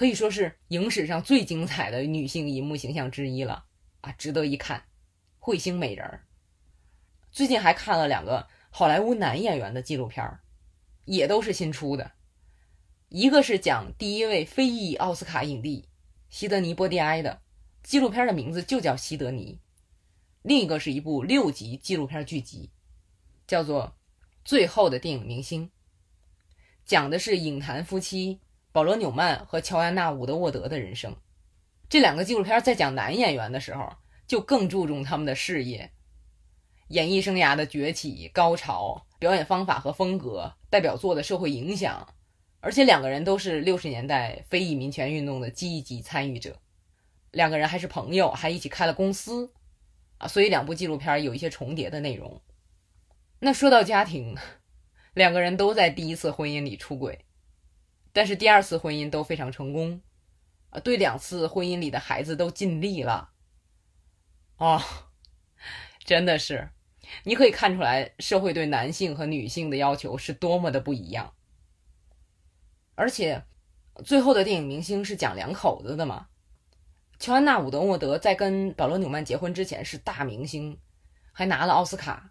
[0.01, 3.67] 可以说是影史上最精彩的女性银幕形象之一了
[4.01, 4.11] 啊！
[4.13, 4.83] 值得一看，
[5.45, 6.25] 《彗星美人儿》。
[7.31, 10.41] 最近还看了两个好莱坞男演员的纪录片儿
[11.05, 12.13] 也都是新出的。
[13.11, 15.87] 一个是讲第一位非裔奥斯卡影帝
[16.31, 17.43] 西德尼·波蒂埃的
[17.83, 19.61] 纪录片的名字就叫《西德尼》，
[20.41, 22.71] 另一个是一部六集纪录片剧集，
[23.47, 23.95] 叫做。
[24.47, 25.71] 最后的电影明星，
[26.87, 28.41] 讲的是影坛夫妻
[28.73, 31.17] 保罗·纽曼和乔安娜·伍德沃德的人生。
[31.89, 33.97] 这两个纪录片在讲男演员的时候，
[34.29, 35.91] 就更注重他们的事业、
[36.89, 42.07] 演艺生涯的崛起、高潮、表演方法和风格、代表作的社会影响。
[42.61, 46.61] 而且两个人都是六十年代非裔民权运动的积极参与者，
[47.31, 49.53] 两个人还是朋友，还一起开了公司
[50.19, 50.29] 啊。
[50.29, 52.41] 所以两部纪录片有一些重叠的内容。
[53.39, 54.37] 那说到家庭，
[55.15, 57.25] 两个人都在第一次婚姻里出轨，
[58.13, 60.01] 但是第二次婚姻都非常成功，
[60.71, 63.31] 啊，对两次婚姻里的孩子都尽力了。
[64.57, 64.83] 哦，
[66.05, 66.71] 真的是，
[67.25, 71.35] 你可以看出来社会对男性和女性的要求是多么的不一样。
[72.95, 73.45] 而且，
[74.05, 76.27] 最后的电影明星是讲两口子的嘛？
[77.19, 80.79] 乔安娜·伍德沃德在跟保罗·纽曼结婚之前是大明星，
[81.33, 82.31] 还拿了奥斯卡。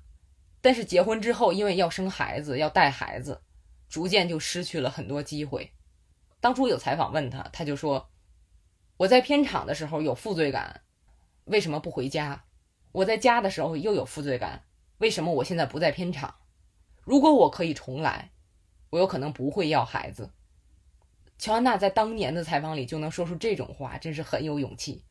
[0.62, 3.42] 但是结婚之后，因为要生孩子、要带孩子，
[3.90, 5.74] 逐渐就失去了很多机会。
[6.40, 8.10] 当初有采访问他，他就说
[8.98, 10.84] ：“我在片场的时候有负罪感，
[11.46, 12.46] 为什么不回家？
[12.92, 14.64] 我在家的时候又有负罪感，
[15.00, 16.36] 为什么我现在不在片场？
[17.04, 18.32] 如果我可以重来，
[18.92, 20.32] 我有可能不会要孩子。”
[21.38, 25.04] 乔安娜在当年的采访里就能说出这种话，真是很有勇气。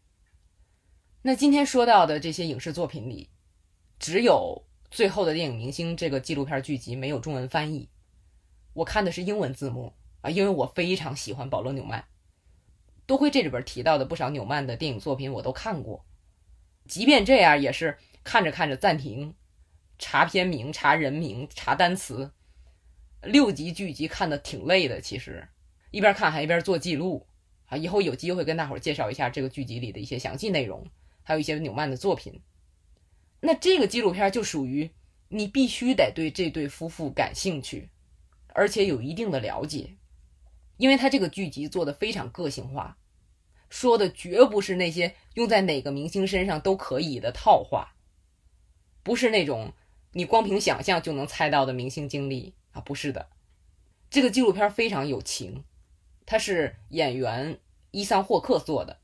[1.22, 3.28] 那今天说到的这些影视作品里，
[3.98, 4.64] 只有。
[4.90, 7.90] 最后的电影明星这个纪录片剧集没有中文翻译，
[8.78, 12.04] 我看的是英文字幕啊，因为我非常喜欢保罗·纽曼。
[13.06, 16.06] 多亏这里边提到的不少纽曼的电影作品我都看过，
[16.86, 19.34] 即便这样，也是看着看着暂停，
[19.98, 22.30] 查片名、查人名、查单词。
[23.20, 25.48] 六集剧集看的挺累的，其实
[25.90, 27.26] 一边看还一边做记录
[27.66, 27.76] 啊。
[27.76, 30.86] 以后有机会跟大伙介绍一下这个剧集里的一些详细内容，
[31.24, 32.40] 还有一些纽曼的作品。
[33.40, 34.88] 那这个纪录片就属于
[35.26, 37.88] 你必须得对这对夫妇感兴趣，
[38.58, 39.94] 而且有一定的了解，
[40.78, 42.98] 因为他这个剧集做的非常个性化，
[43.70, 47.94] 说的绝不是那些用在哪个明星身上都可以的套话，
[49.04, 49.72] 不是那种
[50.14, 53.28] 你光凭想象就能猜到的明星经历啊，不是的，
[54.10, 55.62] 这个纪录片非常有情，
[56.26, 57.60] 他是演员
[57.92, 58.98] 伊桑霍克做的，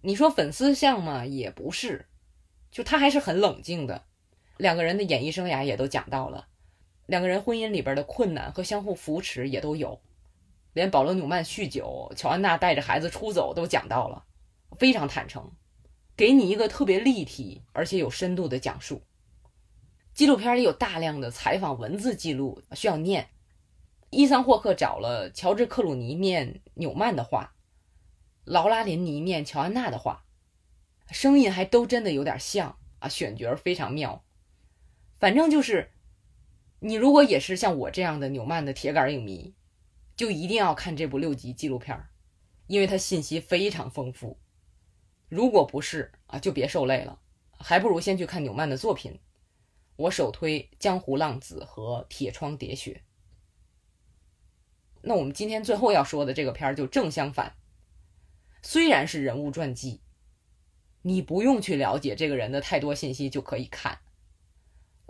[0.00, 1.24] 你说粉丝像吗？
[1.24, 2.06] 也不是。
[2.72, 4.06] 就他还是很冷静的，
[4.56, 6.48] 两个人的演艺生涯也都讲到了，
[7.06, 10.00] 两个人婚姻里边的困难和相互扶持也都有，
[10.72, 14.24] 连保罗·纽曼酗酒，乔安娜带着孩子出走都讲到了，
[14.78, 15.52] 非常坦诚，
[16.16, 19.02] 给你一个特别立体而且有深度的讲述。
[20.14, 23.30] 纪录片里有大量的采访文字记录需要念，
[24.10, 27.54] 伊桑霍克找了乔治·克鲁尼念纽曼的话，
[28.44, 30.24] 劳拉·林尼念乔安娜的话。
[31.10, 34.24] 声音还都真的有点像啊，选角非常妙。
[35.18, 35.91] 反正就是，
[36.84, 39.54] 你如果也是像我这样的纽曼的铁杆影迷，
[40.16, 41.96] 就一定要看这部六集纪录片
[42.66, 44.36] 因为它信息非常丰富。
[45.28, 47.20] 如果不是啊，就别受累了，
[47.56, 49.20] 还不如先去看纽曼的作品。
[49.94, 52.94] 我首推《江湖浪子》和《铁窗喋血》。
[55.02, 57.54] 那我们今天最后要说的这个片儿就正相反，
[58.60, 60.00] 虽然是人物传记，
[61.02, 64.00] 你不用去了解这个人的太多信息就可以看。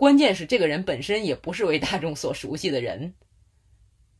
[0.03, 3.13] 关键是这个人本身也不是为大众所熟悉的人。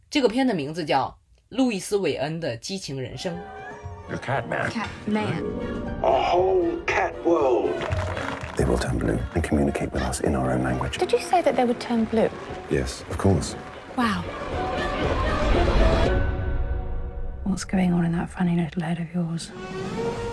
[0.10, 1.08] 这个片的名字叫
[1.50, 3.36] 《路易斯·韦恩的激情人生》。
[4.10, 4.72] You're cat man.
[4.72, 5.44] Cat man.
[6.02, 7.74] A whole cat world.
[8.56, 10.98] They will turn blue and communicate with us in our own language.
[11.00, 12.30] Did you say that they would turn blue?
[12.72, 13.58] Yes, of course.
[13.98, 14.24] Wow.
[17.44, 19.52] What's going on in that funny little head of yours?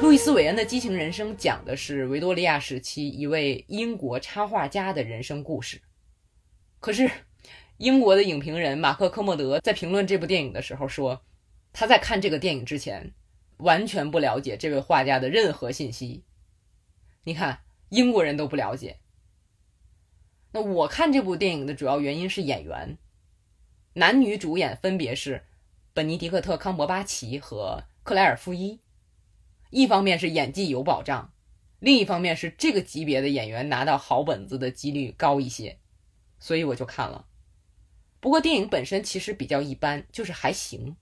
[0.00, 5.82] 路易斯·韦恩的激情人生讲的是维多利亚时期一位英国插画家的人生故事。
[6.78, 7.10] 可是，
[7.76, 11.20] 英国的影评人马克·科莫德在评论这部电影的时候说，
[11.74, 13.12] 他在看这个电影之前，
[13.58, 16.24] 完全不了解这位画家的任何信息。
[17.24, 18.96] 你看，英国人都不了解。
[20.52, 22.96] 那我看这部电影的主要原因是演员，
[23.92, 25.44] 男女主演分别是
[25.92, 28.80] 本尼迪克特·康伯巴奇和克莱尔·富伊。
[29.70, 31.32] 一方面是演技有保障，
[31.78, 35.78] 另一方面是这个级别的演员拿到好本子的几率高一些，
[36.38, 37.26] 所以我就看了。
[38.20, 40.96] 不过电影本身其实比较一般，就是还行，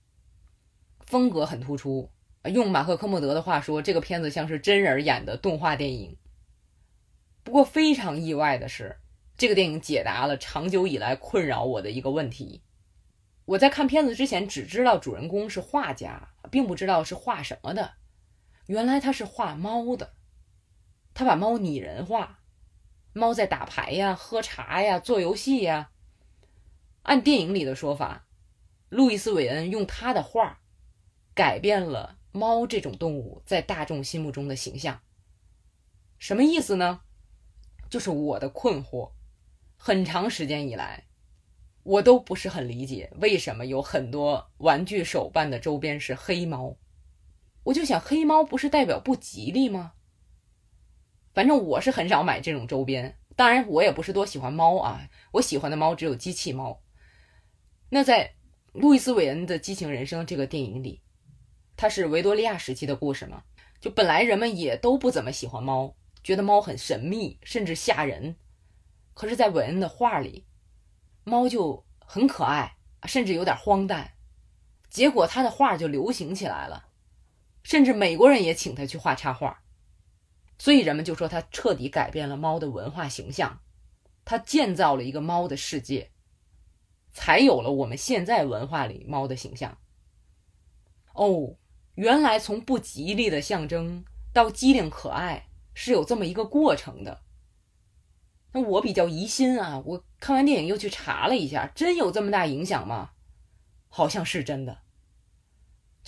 [1.01, 2.11] 风格很突出。
[2.45, 6.17] 用马克·科莫德的话说，这个片子像是真人演的动画电影。
[7.43, 8.99] 不过非常意外的是，
[9.37, 12.63] 这个电影解答了长久以来困扰我的一个问题。
[13.47, 17.95] 我在看片子之前只知道主人公是画家，并不知道是画什么的。
[18.69, 20.13] 原来他是画猫的，
[21.15, 22.41] 他把猫拟人化，
[23.15, 25.91] 猫在打牌呀、喝茶呀、做游戏呀。
[27.05, 28.27] 按电影里的说法，
[28.91, 30.61] 路易斯·韦恩用他的画
[31.33, 35.01] 改变了猫这种动物在大众心目中的形象。
[36.19, 37.01] 什么意思呢？
[37.89, 39.13] 就是我的困惑。
[39.79, 41.07] 很长时间以来，
[41.85, 46.77] 我都不是很理解为什么有很多玩具手办的周边是黑猫。
[47.65, 49.93] 我就想，黑猫不是代表不吉利吗？
[51.35, 53.19] 反正我是很少买这种周边。
[53.37, 56.83] 当然，我也不是多喜欢猫啊，我喜欢的猫只有机器猫。
[57.91, 58.35] 那在
[58.73, 61.03] 路易斯·韦恩的《激情人生》这个电影里，
[61.77, 63.45] 它是维多利亚时期的故事嘛？
[63.81, 65.95] 就本来人们也都不怎么喜欢猫，
[66.25, 68.37] 觉得猫很神秘，甚至吓人。
[69.15, 70.47] 可是，在韦恩的画里，
[71.23, 74.15] 猫就很可爱，甚至有点荒诞。
[74.91, 76.88] 结果，他的画就流行起来了。
[77.69, 79.63] 甚至美国人也请他去画插画，
[80.59, 83.61] 所以人们就说他彻底改变了猫的文化形象，
[84.25, 86.11] 他建造了一个猫的世界，
[87.13, 89.77] 才有了我们现在文化里猫的形象。
[91.13, 91.59] 哦，
[91.97, 94.03] 原来从不吉利的象征
[94.33, 97.21] 到机灵可爱是有这么一个过程的。
[98.53, 103.11] 那我比较疑心啊，我看完电影又去查了一下，真有这么大影响吗？
[103.89, 104.79] 好像是真的。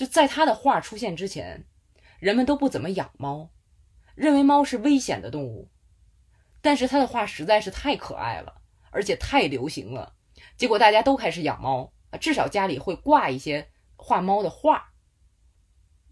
[0.00, 1.66] 就在他的画出现之前，
[2.20, 3.50] 人们都不怎么养猫，
[4.14, 5.68] 认为猫是危险的动物。
[6.62, 10.14] 但是他的画实在是太可爱了，而且太流行了，
[10.56, 14.94] 结果大家都开始养猫，至少家里会挂一些画猫的画。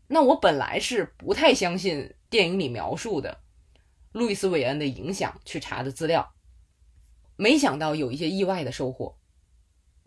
[0.09, 3.41] 那我本来是不太相信电影里描述的
[4.13, 6.35] 路易斯·韦恩的影响，去查的资料，
[7.37, 9.17] 没想到有一些意外的收获。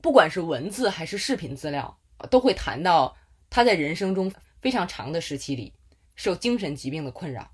[0.04, 3.18] 不管是文字还是视频资料，都会谈到。
[3.52, 5.74] 他在人生中非常长的时期里，
[6.16, 7.52] 受精神疾病的困扰，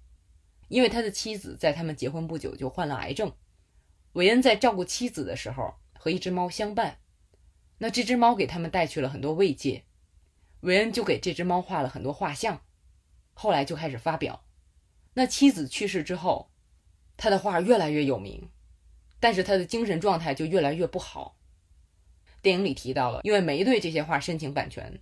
[0.68, 3.34] 因为他的妻子在他们结婚不久就患了癌症。
[4.14, 7.00] 韦恩在照顾妻子的时候和一只猫相伴，
[7.80, 9.86] 那这只猫给他们带去了很多慰藉。
[10.60, 12.62] 韦恩就给这只猫画了很多画像，
[13.34, 14.45] 后来就开始发表。
[15.16, 16.52] 那妻子去世之后，
[17.18, 18.52] 他的画越来越有名，
[19.20, 21.39] 但是他的精神状态就越来越不好。
[22.43, 25.02] 电影里提到了，因为没对这些画申请版权。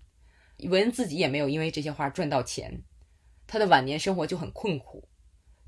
[0.60, 2.84] 韦恩自己也没有因为这些画赚到钱，
[3.46, 5.08] 他的晚年生活就很困苦，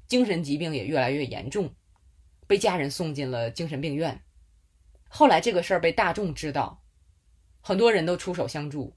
[0.08, 1.76] 精神疾病也越来越严重，
[2.48, 4.24] 被家人送进了精神病院。
[5.10, 6.82] 后来这个事儿被大众知道，
[7.62, 8.96] 很多人都出手相助，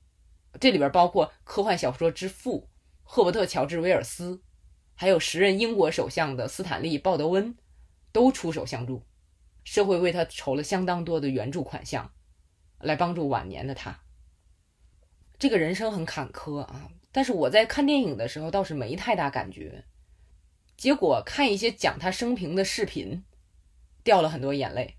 [0.60, 2.70] 这里边包括科幻小说之父
[3.02, 4.40] 赫伯特·乔治·威尔斯，
[4.94, 7.56] 还有时任英国首相的斯坦利·鲍德温，
[8.12, 9.04] 都出手相助，
[9.64, 12.12] 社会为他筹了相当多的援助款项，
[12.78, 14.00] 来帮助晚年的他。
[15.40, 19.86] 这个人生很坎坷啊，但是我在看电影的时候倒是没太大感觉，
[20.76, 23.24] 结果看一些讲他生平的视频，
[24.04, 24.98] 掉了很多眼泪，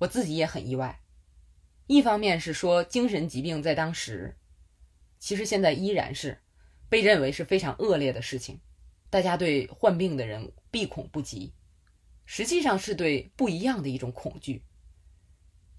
[0.00, 1.00] 我自己也很意外。
[1.86, 4.36] 一方面是说精神疾病在当时，
[5.18, 6.42] 其实现在依然是
[6.90, 8.60] 被认为是非常恶劣的事情，
[9.08, 11.54] 大家对患病的人避恐不及。
[12.26, 14.64] 实际上是对不一样的一种恐惧。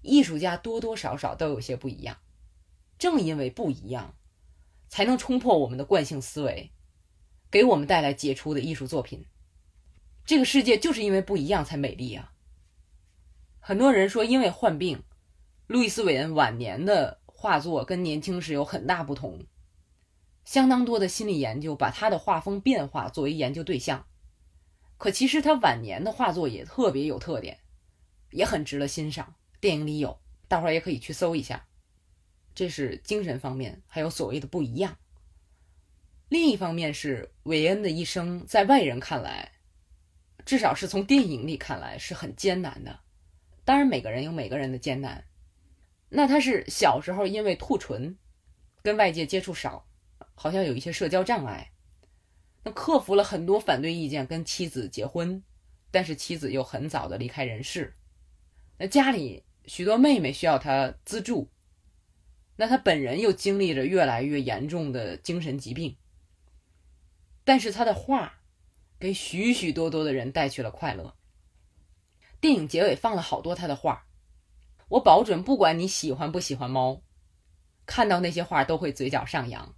[0.02, 2.16] 艺术家多多少少都有些不一样，
[2.98, 4.16] 正因为不一样，
[4.88, 6.72] 才能冲破我们的惯性思维，
[7.50, 9.24] 给我们带来杰出的艺术作品。
[10.26, 12.32] 这个世界就是因为不一样才美丽啊！
[13.60, 15.02] 很多人说，因为患病，
[15.66, 19.46] 路易斯·韦恩晚年的画作跟年轻时有很大不同。
[20.44, 24.06] 相当多的心理研究把他的画风变化作为研究对象，
[24.96, 27.60] 可其实他晚年的画作也特别有特点，
[28.30, 29.34] 也很值得欣赏。
[29.60, 31.67] 电影里有，大伙儿也可以去搜一下。
[32.58, 34.98] 这是精神方面，还有所谓的不一样。
[36.28, 39.52] 另一方面是韦恩的一生，在外人看来，
[40.44, 42.98] 至少是从电影里看来是很艰难的。
[43.64, 45.24] 当然，每个人有每个人的艰难。
[46.08, 48.18] 那他是小时候因为兔唇，
[48.82, 49.86] 跟外界接触少，
[50.34, 51.70] 好像有一些社交障碍。
[52.64, 55.40] 那克服了很多反对意见，跟妻子结婚，
[55.92, 57.94] 但是妻子又很早的离开人世。
[58.78, 59.44] 那家里。
[59.68, 61.46] 许多妹妹需要他资助，
[62.60, 65.96] 那他本人又经历着越来越严重的精神疾病。
[67.44, 68.40] 但是他的画，
[68.98, 71.14] 给许许多多的人带去了快乐。
[72.40, 74.08] 电影结尾放了好多他的画，
[74.88, 77.00] 我保准，不管你喜欢不喜欢猫，
[77.86, 79.76] 看到那些画都会嘴角上扬。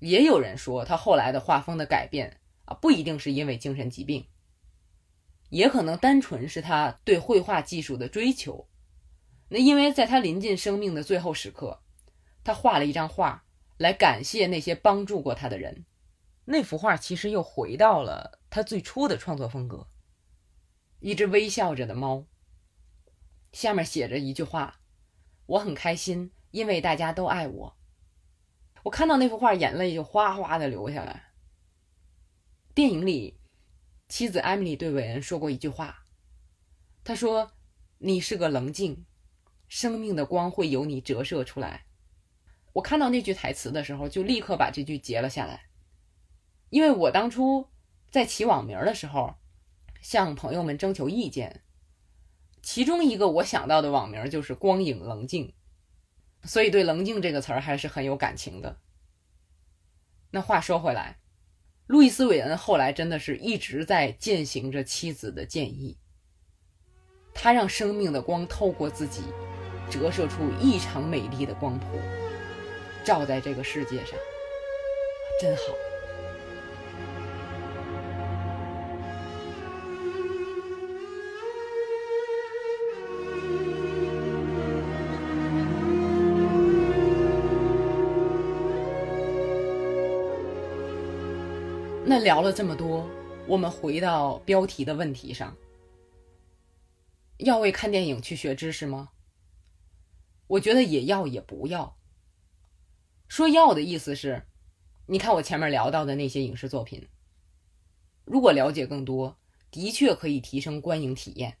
[0.00, 4.26] 也有人说，他后来的画风的改变啊，不一定是因为精神疾病。
[5.48, 8.68] 也可能单纯是他对绘画技术的追求。
[9.48, 11.82] 那因为在他临近生命的最后时刻，
[12.44, 13.44] 他画了一张画
[13.76, 15.86] 来感谢那些帮助过他的人。
[16.44, 19.88] 那幅画其实又回到了他最初的创作风格，
[21.00, 22.26] 一只微笑着的猫。
[23.52, 24.80] 下面写着一句话
[25.46, 27.76] ：“我很开心，因为大家都爱我。”
[28.84, 31.32] 我看到那幅画，眼泪就哗哗的流下来。
[32.74, 33.36] 电影里。
[34.10, 36.06] 妻子艾米丽对韦恩说过一句话
[37.04, 37.52] ：“她说，
[37.98, 39.04] 你是个棱镜，
[39.68, 41.84] 生命的光会由你折射出来。”
[42.74, 45.68] 我看到那句台词的时候，就立刻把这句截了下来，
[46.70, 47.68] 因为我当初
[48.10, 49.36] 在起网名的时候，
[50.00, 51.62] 向朋友们征求意见，
[52.62, 55.54] 其中一个我想到的网名就是“光影棱镜”，
[56.44, 58.78] 所以对“棱镜”这个词儿还是很有感情的。
[60.30, 61.18] 那话说回来。
[61.86, 65.96] 路易斯·韦恩后来真的是一直在践行着妻子的建议，
[67.32, 69.22] 他让生命的光透过自己，
[69.90, 71.86] 折射出异常美丽的光谱，
[73.04, 74.18] 照在这个世界上，
[75.40, 75.62] 真好。
[92.10, 93.06] 那聊了这么多，
[93.46, 95.54] 我们回到标题的问题上：
[97.36, 99.10] 要为看电影去学知识吗？
[100.48, 101.96] 我觉得也要也不要。
[103.28, 104.46] 说要的意思是，
[105.06, 107.08] 你看我前面聊到的那些影视作品，
[108.24, 109.38] 如果了解更多，
[109.70, 111.58] 的确可以提升观影体验。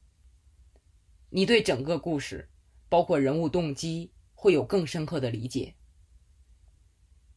[1.30, 2.48] 你对整个故事，
[2.88, 5.74] 包括人物动机，会有更深刻的理解。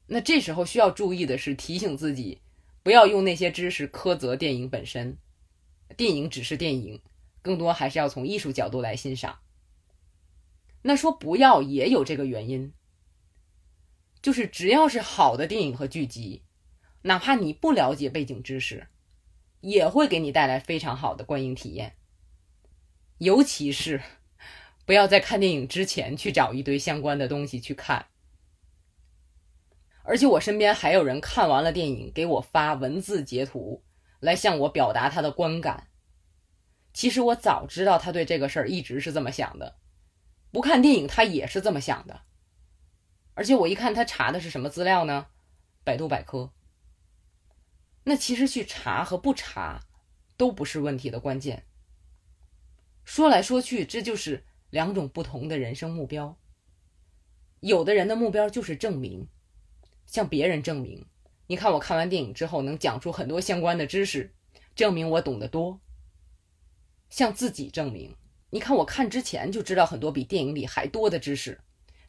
[0.07, 2.41] 那这时候需要注意的是，提醒自己。
[2.83, 5.19] 不要用那些知识苛责电影本身，
[5.95, 6.99] 电影只是电影，
[7.43, 9.40] 更多还是要从艺术角度来欣赏。
[10.83, 12.73] 那说不要也有这个原因，
[14.21, 16.43] 就是只要是好的电影和剧集，
[17.03, 18.87] 哪怕你不了解背景知识，
[19.61, 21.95] 也会给你带来非常好的观影体验。
[23.19, 24.01] 尤其是
[24.85, 28.07] 不要在看电影之前去找一堆相关的东西去看。
[30.03, 33.83] 而且我身边还有人看完了电影，给我发文字截图，
[34.19, 35.89] 来向我表达他的观感。
[36.91, 39.77] 其实我早知道他对这个事儿一直是这么想的，
[40.51, 42.21] 不看电影他也是这么想的。
[43.33, 45.27] 而且我一看他查的是什么资料呢？
[45.83, 46.51] 百度百科。
[48.03, 49.85] 那其实去查和不查，
[50.37, 51.65] 都不是问题的关键。
[53.03, 56.37] 说来说去，这就是两种不同的人生目标。
[57.61, 59.27] 有的人的目标就是证明。
[60.07, 61.05] 向别人证明，
[61.47, 64.33] 你看我看完电影之后能讲出很多相关的知识，
[64.75, 65.79] 证明我懂得多。
[67.09, 68.17] 向自己证明，
[68.51, 71.59] 你看我看之前就知道很多比电影里还多的知识，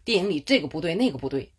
[0.05, 1.53] 电影里这个不对那个不对。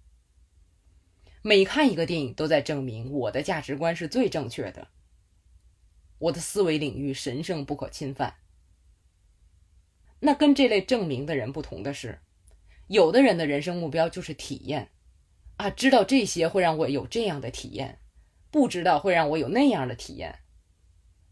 [1.41, 4.89] 每看一个电影都在证明我的价值观是最正确的，
[6.19, 8.35] 我的思维领域神圣不可侵犯。
[10.19, 12.19] 那跟这类证明的人不同的是，
[12.87, 14.89] 有的人的人生目标就是体验。
[15.57, 17.99] 啊，知道这些会让我有这样的体验，
[18.49, 20.39] 不知道会让我有那样的体验。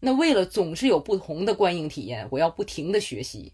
[0.04, 3.54] 那为了总是有不同的观影体验，我要不停的学习，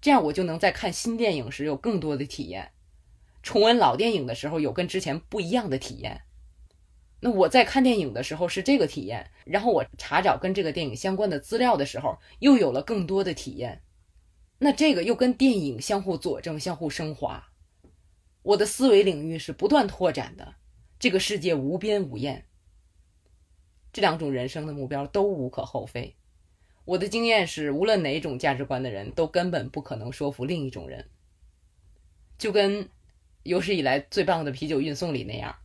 [0.00, 2.72] 这样我就能在看新电影时有更多的体验，
[3.42, 6.22] 重温老电影的时候有跟之前不一样的体验。
[7.20, 13.82] 那我在看电影的时候是这个体验，然后我查找跟这个电影相关的资料的时候，又有了更多的体验。
[14.58, 17.50] 那这个又跟电影相互佐证、相互升华，
[18.42, 20.54] 我的思维领域是不断拓展的，
[20.98, 22.46] 这个世界无边无厌。
[23.96, 26.14] 这两种人生的目标都无可厚非。
[26.84, 31.08] 我的经验是，无论哪种价值观的人都根本不可能说服另一种人，
[32.36, 32.90] 就跟
[33.42, 35.56] 有史以来最棒的啤酒运送里那样，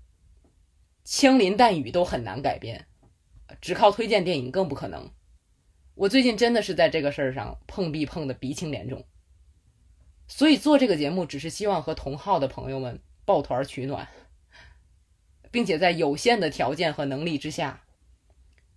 [1.03, 2.87] 枪林弹雨都很难改变，
[3.59, 5.11] 只靠推荐电影更不可能。
[5.95, 9.03] 我最近真的是在这个事儿上碰壁碰的鼻青脸肿，
[10.29, 14.07] 所以做这个节目只是希望和同号的朋友们抱团取暖，
[15.51, 17.83] 并且在有限的条件和能力之下，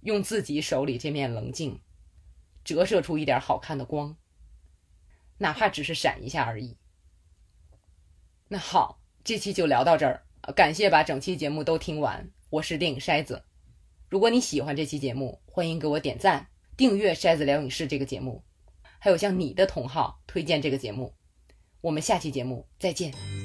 [0.05, 1.81] 用自己手里这面棱镜，
[2.63, 4.17] 折射出一点好看的光，
[5.39, 6.77] 哪怕只是闪一下而已。
[8.49, 10.23] 那好，这期就聊到这儿，
[10.55, 13.45] 感谢把整期节目都听完，我是电影筛子。
[14.11, 16.47] 如果你喜欢这期节目，欢迎给我点赞。
[16.77, 18.45] 订阅《筛子聊影视》这个节目，
[18.99, 21.15] 还有向你的同好推荐这个节目。
[21.81, 23.44] 我们下期节目再见。